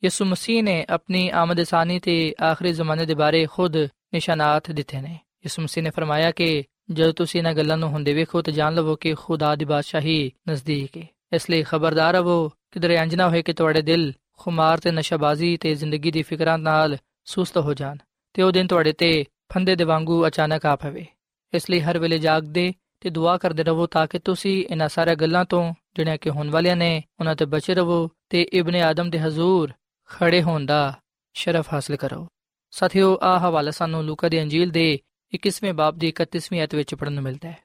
ਯਿਸੂ 0.04 0.24
ਮਸੀਹ 0.24 0.62
ਨੇ 0.62 0.86
ਆਪਣੀ 0.90 1.30
ਆਮਦ 1.30 1.62
ਸਾਨੀ 1.62 1.98
ਤੇ 1.98 2.34
ਆਖਰੀ 2.42 2.72
ਜ਼ਮਾਨੇ 2.72 3.06
ਦੇ 3.06 3.14
ਬਾਰੇ 3.14 3.46
ਖੁਦ 3.46 3.76
ਨਿਸ਼ਾਨਾਤ 4.14 4.70
ਦਿੱਤੇ 4.70 5.00
ਨੇ। 5.00 5.20
ਯਿਸੂ 5.44 5.62
ਮਸੀਹ 5.62 5.84
ਨੇ 5.84 5.90
ਫਰਮਾਇਆ 5.90 6.30
ਕਿ 6.30 6.64
ਜਦੋਂ 6.90 7.12
ਤੁਸੀਂ 7.12 7.40
ਇਹਨਾਂ 7.40 7.54
ਗੱਲਾਂ 7.54 7.76
ਨੂੰ 7.76 7.88
ਹੁੰਦੇ 7.88 8.12
ਵੇਖੋ 8.12 8.42
ਤਾਂ 8.42 8.52
ਜਾਣ 8.52 8.74
ਲਵੋ 8.74 8.96
ਕਿ 8.96 9.14
ਖੁਦਾ 9.14 9.56
ਦੀ 9.56 9.64
ਬਾਦਸ਼ਾਹੀ 9.64 10.32
ਨਜ਼ਦੀਕ 10.50 10.96
ਹੈ 10.96 11.06
ਇਸ 11.32 11.50
ਲਈ 11.50 11.62
ਖਬਰਦਾਰ 11.62 12.14
ਰਹੋ, 12.14 12.48
ਕਿਧਰੇ 12.48 12.94
ਇੰਜ 12.94 13.14
ਨਾ 13.14 13.28
ਹੋਏ 13.28 13.42
ਕਿ 13.42 13.52
ਤੁਹਾਡੇ 13.52 13.82
ਦਿਲ 13.82 14.12
ਖੁਮਾਰ 14.40 14.78
ਤੇ 14.78 14.90
ਨਸ਼ਾਬਾਜ਼ੀ 14.90 15.56
ਤੇ 15.56 15.74
ਜ਼ਿੰਦਗੀ 15.74 16.10
ਦੀ 16.10 16.22
ਫਿਕਰਾਂ 16.22 16.58
ਨਾਲ 16.58 16.96
ਸੁਸਤ 17.24 17.58
ਹੋ 17.58 17.74
ਜਾਣ 17.74 17.96
ਤੇ 18.34 18.42
ਉਹ 18.42 18.52
ਦਿਨ 18.52 18.66
ਤੁਹਾਡੇ 18.66 18.92
ਤੇ 18.92 19.24
ਫੰਦੇ 19.52 19.76
ਦੇ 19.76 19.84
ਵਾਂਗੂ 19.84 20.26
ਅਚਾਨਕ 20.26 20.66
ਆ 20.66 20.76
ਪਵੇ। 20.76 21.06
ਇਸ 21.54 21.70
ਲਈ 21.70 21.80
ਹਰ 21.80 21.98
ਵੇਲੇ 21.98 22.18
ਜਾਗਦੇ 22.18 22.72
ਤੇ 23.00 23.10
ਦੁਆ 23.10 23.36
ਕਰਦੇ 23.38 23.64
ਰਹੋ 23.64 23.86
ਤਾਂ 23.86 24.06
ਕਿ 24.06 24.18
ਤੁਸੀਂ 24.18 24.64
ਇਹਨਾਂ 24.70 24.88
ਸਾਰੀਆਂ 24.88 25.16
ਗੱਲਾਂ 25.16 25.44
ਤੋਂ, 25.44 25.74
ਜਿਹੜੀਆਂ 25.94 26.16
ਕਿ 26.16 26.30
ਹੋਣ 26.30 26.50
ਵਾਲੀਆਂ 26.50 26.76
ਨੇ, 26.76 27.02
ਉਹਨਾਂ 27.20 27.36
ਤੇ 27.36 27.44
ਬਚੇ 27.44 27.74
ਰਹੋ 27.74 28.10
ਤੇ 28.28 28.42
ਇਬਨ 28.42 28.76
ਆਦਮ 28.76 29.10
ਦੇ 29.10 29.18
ਹਜ਼ੂਰ 29.18 29.72
ਖੜੇ 30.10 30.42
ਹੋਣ 30.42 30.66
ਦਾ 30.66 31.00
ਸ਼ਰਫ 31.34 31.72
ਹਾਸਲ 31.72 31.96
ਕਰੋ। 31.96 32.26
ਸਾਥੀਓ 32.70 33.18
ਆ 33.22 33.38
ਹਵਾਲਾ 33.38 33.70
ਸਾਨੂੰ 33.70 34.04
ਲੂਕਾ 34.04 34.28
ਦੀ 34.28 34.42
ਅੰਜੀਲ 34.42 34.70
ਦੇ 34.70 34.98
21ਵੇਂ 35.34 35.74
ਬਾਬ 35.74 35.98
ਦੀ 35.98 36.08
31ਵੀਂ 36.08 36.64
ਅਧ 36.64 36.74
ਵਿੱਚ 36.74 36.94
ਪੜਨ 36.94 37.12
ਨੂੰ 37.12 37.24
ਮਿਲਦਾ 37.24 37.50
ਹੈ। 37.50 37.58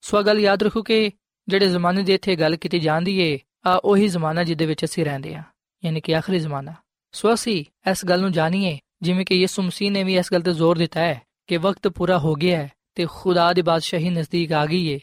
ਸੋ 0.00 0.22
ਗੱਲ 0.22 0.40
ਯਾਦ 0.40 0.62
ਰੱਖੋ 0.62 0.82
ਕਿ 0.82 1.10
ਜਿਹੜੇ 1.48 1.68
ਜ਼ਮਾਨੇ 1.68 2.02
ਦੀ 2.02 2.14
ਇੱਥੇ 2.14 2.36
ਗੱਲ 2.36 2.56
ਕੀਤੀ 2.56 2.78
ਜਾਂਦੀ 2.78 3.18
ਏ 3.20 3.38
ਆ 3.66 3.80
ਉਹੀ 3.84 4.08
ਜ਼ਮਾਨਾ 4.08 4.44
ਜਿਹਦੇ 4.44 4.66
ਵਿੱਚ 4.66 4.84
ਅਸੀਂ 4.84 5.04
ਰਹਿੰਦੇ 5.04 5.34
ਆ 5.34 5.42
ਯਾਨੀ 5.84 6.00
ਕਿ 6.00 6.16
ਆਖਰੀ 6.16 6.38
ਜ਼ਮਾਨਾ। 6.38 6.74
ਸੋ 7.12 7.34
ਅਸੀਂ 7.34 7.64
ਇਸ 7.90 8.04
ਗੱਲ 8.04 8.20
ਨੂੰ 8.20 8.32
ਜਾਣੀਏ, 8.32 8.78
ਜਿਵੇਂ 9.02 9.24
ਕਿ 9.24 9.34
ਯਿਸੂ 9.34 9.62
ਮਸੀਹ 9.62 9.90
ਨੇ 9.90 10.04
ਵੀ 10.04 10.16
ਇਸ 10.16 10.32
ਗੱਲ 10.32 10.42
ਤੇ 10.42 10.52
ਜ਼ੋਰ 10.52 10.78
ਦਿੱਤਾ 10.78 11.00
ਹੈ 11.00 11.22
ਕਿ 11.46 11.56
ਵਕਤ 11.56 11.88
ਪੂਰਾ 11.88 12.18
ਹੋ 12.18 12.34
ਗਿਆ 12.34 12.58
ਹੈ 12.58 12.72
ਤੇ 12.94 13.06
ਖੁਦਾ 13.10 13.52
ਦੀ 13.52 13.62
ਬਾਦਸ਼ਾਹੀ 13.62 14.10
ਨਜ਼ਦੀਕ 14.10 14.52
ਆ 14.52 14.66
ਗਈ 14.66 14.86
ਏ। 14.86 15.00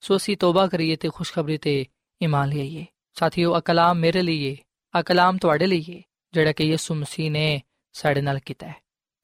ਸੋ 0.00 0.16
ਅਸੀਂ 0.16 0.36
ਤੋਬਾ 0.36 0.66
ਕਰੀਏ 0.66 0.96
ਤੇ 0.96 1.10
ਖੁਸ਼ਖਬਰੀ 1.14 1.58
ਤੇ 1.58 1.86
ਈਮਾਨ 2.22 2.48
ਲਈਏ 2.48 2.86
ਸਾਥੀਓ 3.14 3.54
ਆ 3.54 3.60
ਕਲਾਮ 3.60 3.96
ਮੇਰੇ 3.98 4.22
ਲਈ 4.22 4.42
ਏ। 4.42 4.56
ਆ 4.96 5.02
ਕਲਾਮ 5.02 5.36
ਤੁਹਾਡੇ 5.36 5.66
ਲਈ 5.66 6.02
ਜਿਹੜਾ 6.32 6.52
ਕਿ 6.52 6.64
ਯਿਸੂ 6.64 6.94
ਮਸੀਹ 6.94 7.30
ਨੇ 7.30 7.62
ਸਾਡੇ 7.92 8.20
ਨਾਲ 8.20 8.38
ਕੀਤਾ 8.38 8.66
ਹੈ। 8.68 8.74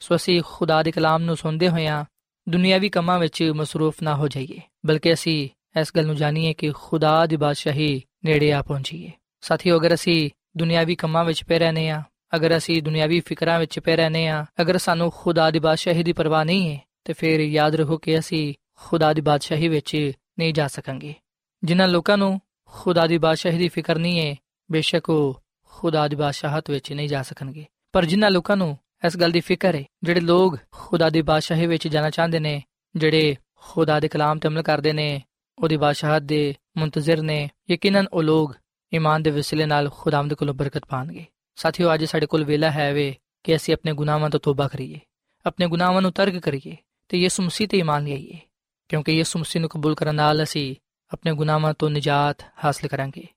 ਸੋ 0.01 0.17
ਅਸੀਂ 0.17 0.43
ਖੁਦਾ 0.47 0.83
ਦੇ 0.83 0.91
ਕਲਾਮ 0.91 1.23
ਨੂੰ 1.23 1.37
ਸੁਣਦੇ 1.37 1.69
ਹੋਇਆਂ 1.69 2.05
ਦੁਨਿਆਵੀ 2.49 2.89
ਕੰਮਾਂ 2.89 3.19
ਵਿੱਚ 3.19 3.43
ਮਸਰੂਫ 3.43 4.03
ਨਾ 4.03 4.17
ਹੋ 4.17 4.29
ਜਾਈਏ, 4.29 4.61
ਬਲਕਿ 4.87 5.13
ਅਸੀਂ 5.13 5.49
ਇਸ 5.81 5.93
ਗੱਲ 5.97 6.07
ਨੂੰ 6.07 6.17
ਜਾਣੀਏ 6.17 6.55
ਕਿ 6.55 6.73
ਖੁਦਾ 6.73 7.27
ਦੀ 7.27 7.37
ਬਾਦਸ਼ਾਹੀ 7.37 8.03
ਨੇੜੇ 8.25 8.53
ਆ 8.53 8.63
ਪਹੁੰਚੀਏ। 8.63 9.11
ਸਾਥੀਓ, 9.41 9.79
ਅਗਰ 9.79 9.95
ਅਸੀਂ 9.95 10.31
ਦੁਨਿਆਵੀ 10.57 10.95
ਕੰਮਾਂ 10.95 11.25
ਵਿੱਚ 11.25 11.45
ਪੈ 11.45 11.59
ਰਹਨੇ 11.59 11.89
ਆ 11.89 12.03
ਅਗਰ 12.37 12.57
ਅਸੀਂ 12.57 12.83
ਦੁਨਿਆਵੀ 12.83 13.21
ਫਿਕਰਾਂ 13.21 13.59
ਵਿੱਚ 13.61 13.81
ਪੈ 13.81 13.97
ਰਹਨੇ 13.97 14.29
ਆ 14.29 14.47
ਅਗਰ 14.61 14.79
ਸਾਨੂੰ 14.79 15.13
ਖੁਦਾ 15.17 15.51
ਦੀ 15.51 15.59
ਬਾਦਸ਼ਾਹੀ 15.59 16.03
ਦੀ 16.03 16.13
ਪਰਵਾਹ 16.13 16.45
ਨਹੀਂ 16.45 16.73
ਹੈ, 16.73 16.81
ਤੇ 17.05 17.13
ਫਿਰ 17.13 17.41
ਯਾਦ 17.41 17.75
ਰੱਖੋ 17.75 17.99
ਕਿ 17.99 18.19
ਅਸੀਂ 18.19 18.55
ਖੁਦਾ 18.77 19.13
ਦੀ 19.13 19.21
ਬਾਦਸ਼ਾਹੀ 19.21 19.69
ਵਿੱਚ 19.69 20.13
ਨਹੀਂ 20.39 20.55
ਜਾ 20.55 20.69
ਸਕਾਂਗੇ। 20.69 21.15
ਜਿਨ੍ਹਾਂ 21.65 21.89
ਲੋਕਾਂ 21.89 22.19
ਨੂੰ 22.19 22.41
ਖੁਦਾ 22.65 23.07
ਦੀ 23.07 23.19
ਬਾਦਸ਼ਾਹੀ 23.19 23.59
ਦੀ 23.59 23.69
ਫਿਕਰ 23.69 23.99
ਨਹੀਂ 23.99 24.21
ਹੈ, 24.21 24.37
ਬੇਸ਼ੱਕ 24.71 25.11
ਉਹ 25.11 25.43
ਖੁਦਾ 25.63 26.09
ਦੀ 26.09 26.17
ਬਾਦਸ਼ਾਹਤ 26.17 26.71
ਵਿੱਚ 26.71 26.93
ਨਹੀਂ 26.93 27.09
ਜਾ 27.09 27.23
ਸਕਣਗੇ। 27.23 27.65
ਪਰ 27.93 28.05
ਜਿਨ੍ਹਾਂ 28.05 28.31
ਲੋਕਾਂ 28.31 28.57
ਨੂੰ 28.57 28.79
ਇਸ 29.07 29.17
ਗੱਲ 29.17 29.31
ਦੀ 29.31 29.41
ਫਿਕਰ 29.41 29.75
ਹੈ, 29.75 29.85
ਜਿਹੜੇ 30.03 30.21
ਲੋਕ 30.21 30.59
ਖੁਦਾ 30.73 31.11
ਦੀ 31.11 31.23
ਬਾਦਸ਼ਾਹੀ 31.23 31.67
ਵਿੱਚ 31.67 31.89
ਜਾਣਾ 31.89 32.11
ਚਾਹੁੰਦੇ 32.11 32.39
ਨੇ, 32.39 32.63
ਜਿਹੜੇ 32.97 33.37
ਖੁਦਾ 33.55 34.01
ਦੇ 34.01 34.09
ਕਲਾਮ 34.09 34.39
ਤੇ 34.39 34.49
ਅਮਲ 34.49 34.63
ਕਰਦੇ 34.63 34.93
ਨੇ, 34.93 35.23
ਉਹਦੀ 35.59 35.77
ਬਾਦਸ਼ਾਹਤ 35.77 36.23
ਦੇ 36.23 36.55
ਮੁੰਤਜ਼ਰ 36.77 37.23
ਨੇ, 37.23 37.51
ਯਕੀਨਨ 37.71 38.07
ਉਹ 38.13 38.23
ਲੋਕ 38.23 38.55
ਈਮਾਨ 38.95 39.23
ਦੇ 39.23 39.31
ਵਸਿਲੇ 39.31 39.67
ਨਾਲ 39.67 39.91
ਖੁਦਾਵੰਦ 39.95 40.35
ਕੋਲੋਂ 40.35 40.55
ਬਰਕਤ 40.55 40.85
ਪਾਣਗੇ। 40.85 41.27
ਸਾਥੀਓ, 41.57 41.95
ਅੱਜ 41.95 42.05
ਸਾਡੇ 42.05 42.27
ਕੋਲ 42.27 42.45
ਵੇਲਾ 42.45 42.71
ਹੈ 42.71 42.95
ਵੇ 42.95 43.17
ਕਿ 43.43 43.57
ਅਸੀਂ 43.57 43.75
ਆਪਣੇ 43.75 43.93
ਗੁਨਾਹਾਂ 43.93 44.31
ਤੋਂ 44.31 44.41
ਤੋਬਾ 44.41 44.69
ਕਰੀਏ। 44.69 45.01
ਆਪਣੇ 45.47 45.69
ਗੁਨਾਹਾਂ 45.69 46.03
ਨੂੰ 46.03 46.13
ਤਰਕ 46.13 46.39
ਕਰੀਏ 46.39 46.77
ਤੇ 47.09 47.19
ਯਿਸੂ 47.19 47.43
ਮਸੀਹ 47.43 47.69
ਤੇ 47.69 47.79
ਈਮਾਨ 47.79 48.05
ਲਿਆਈਏ। 48.05 48.39
ਕਿਉਂਕਿ 48.89 49.13
ਯਿਸੂ 49.13 49.39
ਮਸੀਹ 49.39 49.61
ਨੂੰ 49.61 49.71
ਕਬੂਲ 49.71 49.95
ਕਰਨ 49.95 50.15
ਨਾਲ 50.15 50.43
ਅਸੀਂ 50.43 50.77
ਆਪਣੇ 51.13 51.35
ਗੁਨਾਹਾਂ 51.35 51.75
ਤੋਂ 51.75 51.91
ਨਜਾਤ 51.91 52.37
ਹਾਸਲ 52.65 52.89
ਕਰਾਂਗੇ 52.89 53.29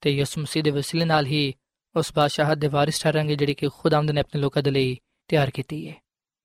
ਤੇ 0.00 0.10
ਯਿਸੂ 0.10 0.40
ਮਸੀਹ 0.40 0.62
ਦੇ 0.62 0.70
ਵਸਿਲੇ 0.70 1.04
ਨਾਲ 1.04 1.26
ਹੀ 1.26 1.54
ਉਸ 1.96 2.12
ਬਾਦਸ਼ਾਹਤ 2.14 2.58
ਦੇ 2.58 2.68
ਵਾਰਿਸ 2.68 3.02
ਠਹਿਰਾਂਗੇ 3.02 3.36
ਜਿਹੜੀ 3.36 3.54
ਕਿ 3.54 3.68
ਖੁਦਾਵੰਦ 3.68 4.10
ਨੇ 4.10 4.20
ਆਪਣੇ 4.20 4.40
ਲੋਕਾਂ 4.40 4.62
ਦੇ 4.62 4.70
ਲਈ 4.70 4.98
ਤਿਆਰ 5.28 5.50
ਕੀਤੀ 5.50 5.88
ਹੈ 5.88 5.94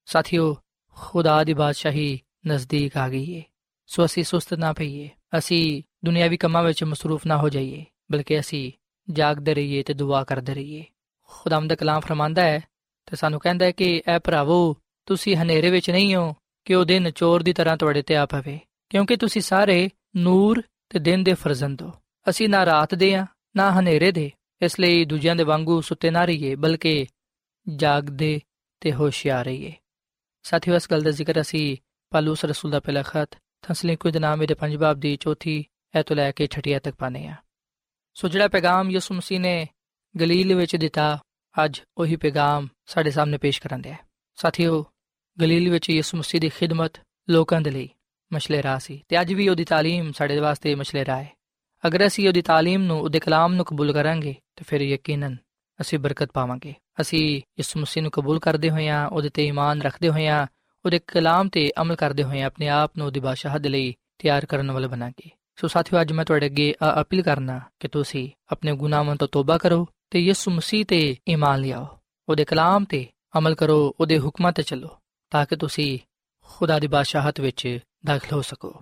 ਸਾਥੀਓ, 0.05 0.57
ਖੁਦਾ 0.89 1.43
ਦੀ 1.43 1.53
ਬਾਦਸ਼ਾਹੀ 1.53 2.19
ਨਜ਼ਦੀਕ 2.47 2.97
ਆ 2.97 3.09
ਗਈ 3.09 3.37
ਹੈ 3.37 3.43
ਸੋ 3.87 4.05
ਅਸੀਂ 4.05 4.23
ਸੁਸਤ 4.23 4.53
ਨਾ 4.53 4.73
ਪਈਏ। 4.73 5.09
ਅਸੀਂ 5.37 5.83
ਦੁਨਿਆਵੀ 6.05 6.37
ਕੰਮਾਂ 6.37 6.63
ਵਿੱਚ 6.63 6.83
ਮਸਰੂਫ 6.83 7.25
ਨਾ 7.25 7.37
ਹੋ 7.37 7.49
ਜਾਈਏ। 7.49 7.85
ਬਲਕਿ 8.11 8.39
ਅਸੀਂ 8.39 8.71
ਜਾਗਦੇ 9.11 9.53
ਰਹੀਏ 9.53 9.83
ਤੇ 9.83 9.93
ਦੁਆ 9.93 10.23
ਕਰਦੇ 10.23 10.55
ਰਹੀਏ। 10.55 10.83
ਖੁਦਾਵੰਦ 11.21 11.69
ਦਾ 11.69 11.75
ਕਲਾਮ 11.75 11.99
ਫਰਮਾਂਦਾ 11.99 12.41
ਹੈ 12.41 12.59
ਤੇ 13.05 13.15
ਸਾਨੂੰ 13.15 13.39
ਕਹਿੰਦਾ 13.39 13.65
ਹੈ 13.65 13.71
ਕਿ, 13.71 14.03
ਐ 14.07 14.19
ਭਰਾਵੋ, 14.19 14.77
ਤੁਸੀਂ 15.05 15.35
ਹਨੇਰੇ 15.35 15.69
ਵਿੱਚ 15.69 15.89
ਨਹੀਂ 15.89 16.15
ਹੋ 16.15 16.35
ਕਿ 16.65 16.75
ਉਹ 16.75 16.85
ਦਿਨ 16.85 17.11
ਚੋਰ 17.11 17.43
ਦੀ 17.43 17.53
ਤਰ੍ਹਾਂ 17.53 17.77
ਤੁਹਾਡੇ 17.77 18.01
ਤੇ 18.01 18.15
ਆ 18.15 18.25
ਪਵੇ? 18.25 18.59
ਕਿਉਂਕਿ 18.89 19.15
ਤੁਸੀਂ 19.15 19.41
ਸਾਰੇ 19.41 19.89
ਨੂਰ 20.15 20.63
ਤੇ 20.89 20.99
ਦਿਨ 20.99 21.23
ਦੇ 21.23 21.33
ਫਰਜ਼ੰਦ 21.33 21.81
ਹੋ। 21.81 21.91
ਅਸੀਂ 22.29 22.49
ਨਾ 22.49 22.65
ਰਾਤ 22.65 22.95
ਦੇ 22.95 23.15
ਆ, 23.15 23.25
ਨਾ 23.55 23.79
ਹਨੇਰੇ 23.79 24.11
ਦੇ। 24.11 24.31
ਇਸ 24.61 24.79
ਲਈ 24.79 25.05
ਦੂਜਿਆਂ 25.05 25.35
ਦੇ 25.35 25.43
ਵਾਂਗੂ 25.43 25.81
ਸੁੱਤੇ 25.81 26.09
ਨਾ 26.09 26.25
ਰਹੀਏ, 26.25 26.55
ਬਲਕਿ 26.55 27.05
ਜਾਗਦੇ 27.75 28.41
ਤੇ 28.79 28.93
ਹੋਸ਼ਿਆਰ 28.93 29.45
ਰਹੀਏ। 29.45 29.73
ਸਾਥੀਓ, 30.43 30.75
ਇਸ 30.75 30.91
ਗੱਲ 30.91 31.01
ਦਾ 31.01 31.11
ਜ਼ਿਕਰ 31.11 31.41
ਅਸੀਂ 31.41 31.77
ਪਾਲੂਸ 32.09 32.45
ਰਸੂਲ 32.45 32.71
ਦਾ 32.71 32.79
ਪਹਿਲਾ 32.79 33.01
ਖਤ 33.01 33.29
ਤਸਲੀਕੂ 33.67 34.09
ਦੇ 34.09 34.19
ਨਾਮ 34.19 34.45
ਦੇ 34.45 34.53
ਪੰਜ 34.53 34.75
ਬਾਬ 34.75 34.99
ਦੀ 34.99 35.15
ਚੌਥੀ 35.15 35.65
ਐ 35.95 36.03
ਤੋਂ 36.03 36.15
ਲੈ 36.15 36.31
ਕੇ 36.31 36.47
ਛਠੀ 36.47 36.79
ਤੱਕ 36.79 36.95
ਪਾਨੇ 36.95 37.27
ਆ। 37.27 37.35
ਸੋ 38.14 38.28
ਜਿਹੜਾ 38.28 38.48
ਪੈਗਾਮ 38.48 38.90
ਯਿਸੂ 38.90 39.14
ਮਸੀਹ 39.14 39.40
ਨੇ 39.40 39.66
ਗਲੀਲ 40.14 40.54
ਵਿੱਚ 40.54 40.76
ਦਿੱਤਾ 40.76 41.18
ਅੱਜ 41.64 41.80
ਉਹੀ 41.98 42.16
ਪੈਗਾਮ 42.16 42.68
ਸਾਡੇ 42.86 43.10
ਸਾਹਮਣੇ 43.10 43.38
ਪੇਸ਼ 43.38 43.60
ਕਰਨ 43.60 43.82
ਦਿਆ 43.82 43.96
ਸਾਥੀਓ 44.38 44.84
ਗਲੀਲ 45.40 45.70
ਵਿੱਚ 45.70 45.90
ਯਿਸੂ 45.90 46.18
ਮਸੀਹ 46.18 46.40
ਦੀ 46.40 46.48
ਖਿਦਮਤ 46.48 47.00
ਲੋਕਾਂ 47.30 47.60
ਦੇ 47.60 47.70
ਲਈ 47.70 47.88
ਮਸ਼ਲੇ 48.32 48.62
ਰਾਹ 48.62 48.78
ਸੀ 48.78 49.02
ਤੇ 49.08 49.20
ਅੱਜ 49.20 49.32
ਵੀ 49.34 49.48
ਉਹਦੀ 49.48 49.64
تعلیم 49.64 50.12
ਸਾਡੇ 50.12 50.38
ਵਾਸਤੇ 50.40 50.74
ਮਸ਼ਲੇ 50.74 51.04
ਰਾਹ 51.04 51.22
ਹੈ 51.22 51.32
ਅਗਰ 51.84 52.06
ਅਸੀਂ 52.06 52.28
ਉਹਦੀ 52.28 52.40
تعلیم 52.40 52.78
ਨੂੰ 52.78 53.00
ਉਹਦੇ 53.00 53.20
ਕਲਾਮ 53.20 53.54
ਨੂੰ 53.54 53.64
ਕਬੂਲ 53.64 53.92
ਕਰਾਂਗੇ 53.92 54.34
ਤਾਂ 54.56 54.64
ਫਿਰ 54.68 54.80
ਯਕੀਨਨ 54.80 55.36
ਅਸੀਂ 55.80 55.98
ਬਰਕਤ 55.98 56.32
ਪਾਵਾਂਗੇ 56.32 56.74
ਅਸੀਂ 57.00 57.42
ਯਿਸੂ 57.58 57.80
ਮਸੀਹ 57.80 58.02
ਨੂੰ 58.02 58.10
ਕਬੂਲ 58.10 58.38
ਕਰਦੇ 58.38 58.70
ਹੋਇਆਂ 58.70 59.06
ਉਹਦੇ 59.08 59.28
ਤੇ 59.28 59.46
ਈਮਾਨ 59.46 59.82
ਰੱਖਦੇ 59.82 60.08
ਹੋਇਆਂ 60.08 60.46
ਉਹਦੇ 60.84 60.98
ਕਲਾਮ 61.06 61.48
ਤੇ 61.48 61.70
ਅਮਲ 61.80 61.96
ਕਰਦੇ 61.96 62.22
ਹੋਇਆਂ 62.22 62.46
ਆਪਣੇ 62.46 62.68
ਆਪ 62.68 62.96
ਨੂੰ 62.96 63.06
ਉਹਦੀ 63.06 63.20
ਬਾਦਸ਼ਾਹਤ 63.20 63.60
ਦੇ 63.60 63.68
ਲਈ 63.68 63.94
ਤਿਆਰ 64.18 64.46
ਕਰਨ 64.46 64.70
ਵਾਲੇ 64.70 64.88
ਬਣਾਂਗੇ 64.88 65.30
ਸੋ 65.56 65.68
ਸਾਥੀਓ 65.68 66.00
ਅੱਜ 66.00 66.12
ਮੈਂ 66.12 66.24
ਤੁਹਾਡੇ 66.24 66.46
ਅੱਗੇ 66.46 66.74
ਅਪੀਲ 67.00 67.22
ਕਰਨਾ 67.22 67.60
ਕਿ 67.80 67.88
ਤੁਸੀਂ 67.88 68.28
ਆਪਣੇ 68.52 68.72
ਗੁਨਾਹਾਂ 68.72 69.16
ਤੋਂ 69.16 69.28
ਤੋਬਾ 69.28 69.58
ਕਰੋ 69.58 69.86
ਤੇ 70.10 70.18
ਯਿਸੂ 70.18 70.50
ਮਸੀਹ 70.50 70.84
ਤੇ 70.84 71.16
ਈਮਾਨ 71.28 71.60
ਲਿਆਓ 71.60 71.86
ਉਹਦੇ 72.28 72.44
ਕਲਾਮ 72.44 72.84
ਤੇ 72.84 73.06
ਅਮਲ 73.38 73.54
ਕਰੋ 73.54 73.94
ਉਹਦੇ 74.00 74.18
ਹੁਕਮਾਂ 74.18 74.52
ਤੇ 74.52 74.62
ਚੱਲੋ 74.62 74.96
ਤਾਂ 75.30 75.46
ਕਿ 75.46 75.56
ਤੁਸੀਂ 75.56 75.98
ਖੁਦਾ 76.42 76.78
ਦੀ 76.78 76.86
ਬਾਦਸ਼ਾਹਤ 76.86 77.40
ਵਿੱਚ 77.40 77.78
ਦਾਖਲ 78.06 78.32
ਹੋ 78.32 78.42
ਸਕੋ 78.42 78.72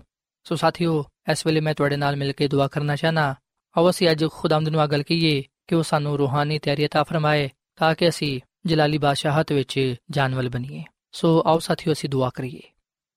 ਸੋ 0.45 0.57
ਸਾਥੀਓ 0.57 1.05
ਇਸ 1.31 1.47
ਵੇਲੇ 1.47 1.61
ਮੈਂ 1.61 1.75
ਤੁਹਾਡੇ 1.75 1.97
ਨਾਲ 1.97 2.17
ਮਿਲ 2.17 2.33
ਕੇ 2.33 2.49
ਦੁਆ 2.49 2.69
ਕਰਨਾ 2.69 2.97
ਚਾਹਨਾ 2.97 3.35
ਆਓ 3.77 3.91
ਅਸੀਂ 3.91 4.11
ਅੱਜ 4.11 4.25
ਖੁਦਾਵੰਦ 4.33 4.69
ਨੂੰ 4.69 4.87
ਗੱਲ 4.91 5.03
ਕਹੀਏ 5.03 5.43
ਕਿ 5.67 5.75
ਉਹ 5.75 5.83
ਸਾਨੂੰ 5.83 6.17
ਰੂਹਾਨੀ 6.19 6.59
ਤਿਆਰੀ 6.59 6.85
عطا 6.85 7.05
ਫਰਮਾਏ 7.05 7.49
ਤਾਂ 7.77 7.95
ਕਿ 7.95 8.09
ਅਸੀਂ 8.09 8.41
ਜਲਾਲੀ 8.67 8.99
ਬਾਦਸ਼ਾਹਤ 8.99 9.53
ਵਿੱਚ 9.53 9.95
ਜਾਨਵਲ 10.11 10.49
ਬਣੀਏ 10.49 10.83
ਸੋ 11.13 11.43
ਆਓ 11.47 11.59
ਸਾਥੀਓ 11.59 11.93
ਅਸੀਂ 11.93 12.11
ਦੁਆ 12.11 12.31
ਕਰੀਏ 12.35 12.61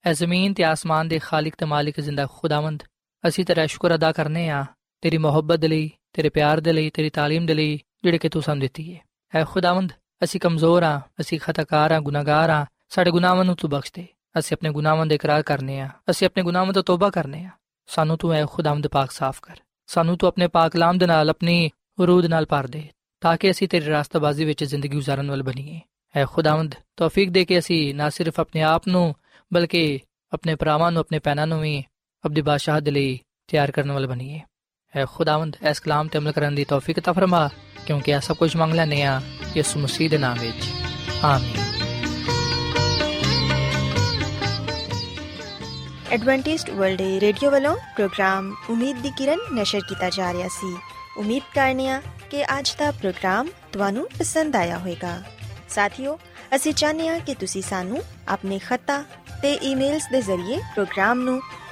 ਐ 0.06 0.14
ਜ਼ਮੀਨ 0.14 0.54
ਤੇ 0.54 0.64
ਆਸਮਾਨ 0.64 1.08
ਦੇ 1.08 1.20
ਖਾਲਕ 1.20 1.56
ਤੇ 1.56 1.66
ਮਾਲਿਕ 1.66 2.00
ਜ਼ਿੰਦਾ 2.02 2.28
ਖੁਦਾਵੰਦ 2.28 2.84
ਅਸੀਂ 3.29 3.45
ਤੇਰਾ 3.45 3.67
ਸ਼ੁਕਰ 3.67 3.95
ਅਦਾ 3.95 4.13
ਕਰਨੇ 4.13 4.49
ਆ, 4.49 4.65
ਤੇਰੀ 5.01 5.19
ਮੁਹੱਬਤ 5.19 5.65
ਲਈ, 5.65 5.91
ਤੇਰੇ 6.13 6.29
ਪਿਆਰ 6.29 6.61
ਦੇ 6.61 6.73
ਲਈ, 6.73 6.91
ਤੇਰੀ 6.91 7.09
تعلیم 7.09 7.47
ਦੇ 7.47 7.55
ਲਈ, 7.55 7.79
ਜਿਹੜੇ 8.03 8.19
ਕਿ 8.19 8.29
ਤੂੰ 8.29 8.43
ਸਾਨੂੰ 8.43 8.61
ਦਿੱਤੀ 8.61 8.95
ਹੈ 8.95 9.01
ਐ 9.35 9.45
ਖੁਦਾਵੰਦ, 9.45 9.93
ਅਸੀਂ 10.25 10.41
ਕਮਜ਼ੋਰ 10.41 10.83
ਆ, 10.83 11.01
ਅਸੀਂ 11.21 11.41
ਖਤਾਕਾਰ 11.41 11.93
ਆ, 11.93 12.01
ਗੁਨਾਹਗਾਰ 12.01 12.51
ਆ, 12.51 12.67
ਸਾਡੇ 12.89 13.11
ਗੁਨਾਹਾਂ 13.11 13.45
ਨੂੰ 13.45 13.57
ਤੂੰ 13.57 13.71
ਬਖਸ਼ 13.71 13.93
ਦੇ। 13.95 14.07
ਅਸੀਂ 14.39 14.57
ਆਪਣੇ 14.57 14.71
ਗੁਨਾਹਾਂ 14.71 15.07
ਦਾ 15.07 15.15
ਇਕਰਾਰ 15.15 15.43
ਕਰਨੇ 15.43 15.81
ਆ, 15.81 15.89
ਅਸੀਂ 16.11 16.27
ਆਪਣੇ 16.27 16.43
ਗੁਨਾਹਾਂ 16.43 16.73
ਤੋਂ 16.73 16.83
ਤੋਬਾ 16.83 17.11
ਕਰਨੇ 17.11 17.45
ਆ। 17.45 17.51
ਸਾਨੂੰ 17.87 18.19
ਤੂੰ 18.19 18.33
ਐ 18.33 18.45
ਖੁਦਾਵੰਦ 18.47 18.87
ਪਾਕ 18.87 19.11
ਸਾਫ਼ 19.11 19.41
ਕਰ। 19.43 19.57
ਸਾਨੂੰ 19.87 20.19
ਤੂੰ 20.19 20.29
ਆਪਣੇ 20.29 20.49
ਪਾਕ 20.49 20.77
ਲਾਮ 20.77 20.99
ਦੇ 20.99 21.07
ਨਾਲ, 21.07 21.31
ਆਪਣੀ 21.31 21.71
ਰੂਦ 22.01 22.27
ਨਾਲ 22.27 22.47
ਭਰ 22.47 22.67
ਦੇ, 22.67 22.89
ਤਾਂ 23.21 23.37
ਕਿ 23.37 23.51
ਅਸੀਂ 23.51 23.69
ਤੇਰੀ 23.69 23.87
ਰਾਸਤਾਬਾਜ਼ੀ 23.87 24.45
ਵਿੱਚ 24.45 24.65
ਜ਼ਿੰਦਗੀ 24.65 24.97
گزارਣ 24.97 25.31
ਵਾਲ 25.31 25.43
ਬਣੀਏ। 25.43 25.81
ਐ 26.17 26.25
ਖੁਦਾਵੰਦ, 26.25 26.75
ਤੌਫੀਕ 26.97 27.31
ਦੇ 27.31 27.45
ਕੇ 27.45 27.59
ਅਸੀਂ 27.59 27.95
ਨਾ 27.95 28.11
ਸਿਰਫ 28.11 28.41
ਆਪਣੇ 28.41 28.63
ਆਪ 28.63 28.89
ਨੂੰ, 28.89 29.15
ਬਲਕਿ 29.53 30.01
ਆਪਣੇ 30.33 30.55
ਭਰਾਵਾਂ 30.55 30.93
ਨੂੰ, 30.93 31.01
ਆਪਣੇ 31.01 31.19
ਪੈਨਾਂ 31.19 31.47
ਨੂੰ 31.47 31.61
ਵੀ 31.61 31.85
ਅਬਦੀ 32.25 32.43
ਬਾਦਸ਼ਾਹ 32.43 32.81
ਦੇ 32.81 32.91
ਲਈ 32.91 33.19
ਤਿਆਰ 33.49 33.71
ਕਰਨ 33.71 33.93
ਵਾਲ 33.93 34.07
ਬਣੀਏ 34.07 34.41
ਐ 34.95 35.05
ਖੁਦਾਵੰਦ 35.05 35.57
ਇਸ 35.71 35.81
ਕਲਾਮ 35.81 36.09
ਤੇ 36.09 36.19
ਅਮਲ 36.19 36.33
ਕਰਨ 36.33 36.55
ਦੀ 36.55 36.65
ਤੌਫੀਕ 36.65 37.01
ਤਾ 37.01 37.13
ਫਰਮਾ 37.13 37.49
ਕਿਉਂਕਿ 37.87 38.13
ਇਹ 38.13 38.21
ਸਭ 38.21 38.37
ਕੁਝ 38.37 38.57
ਮੰਗ 38.57 38.75
ਲੈਨੇ 38.75 39.03
ਆ 39.03 39.21
ਯਿਸੂ 39.57 39.81
ਮਸੀਹ 39.81 40.11
ਦੇ 40.11 40.19
ਨਾਮ 40.19 40.39
ਵਿੱਚ 40.39 40.69
ਆਮੀਨ 41.25 41.65
ਐਡਵੈਂਟਿਸਟ 46.13 46.71
ਵਰਲਡ 46.71 47.01
ਰੇਡੀਓ 47.21 47.51
ਵੱਲੋਂ 47.51 47.77
ਪ੍ਰੋਗਰਾਮ 47.97 48.55
ਉਮੀਦ 48.71 48.97
ਦੀ 48.97 49.11
ਕਿਰਨ 49.19 49.39
ਨਿਸ਼ਰ 49.53 49.81
ਕੀਤਾ 49.89 50.11
ਜਾ 50.11 50.33
ਰਿਹਾ 50.33 50.49
ਸੀ 50.49 50.77
ਉਮੀਦ 51.17 51.43
ਕਰਨੇ 51.55 51.89
ਆ 51.89 52.01
ਕਿ 52.31 52.45
ਅੱਜ 52.59 52.75
ਦਾ 52.79 52.91
ਪ੍ਰੋਗਰਾਮ 52.91 53.49
ਤੁਹਾਨੂੰ 53.73 54.09
ਪਸੰਦ 54.19 54.57
ਆਇਆ 54.57 54.79
ਹੋਵੇਗਾ 54.79 55.23
ਸਾਥੀਓ 55.69 56.19
ਅਸੀਂ 56.57 56.73
ਚਾਹੁੰਦੇ 56.75 57.09
ਹਾਂ 57.09 57.19
ਕਿ 57.21 57.35
ਤੁਸੀਂ 57.35 57.63
ਸਾਨੂੰ 57.63 58.03
ਆਪਣੇ 58.29 58.59
ਖੱਤਾ 58.59 59.03
ਤੇ 59.43 59.53
ਈਮੇਲਸ 59.63 60.09
ਦੇ 60.13 60.21
ਜ਼ਰੀਏ 60.23 60.59
ਪ੍ਰੋਗਰਾਮ 60.75 61.21
ਨੂੰ 61.21 61.41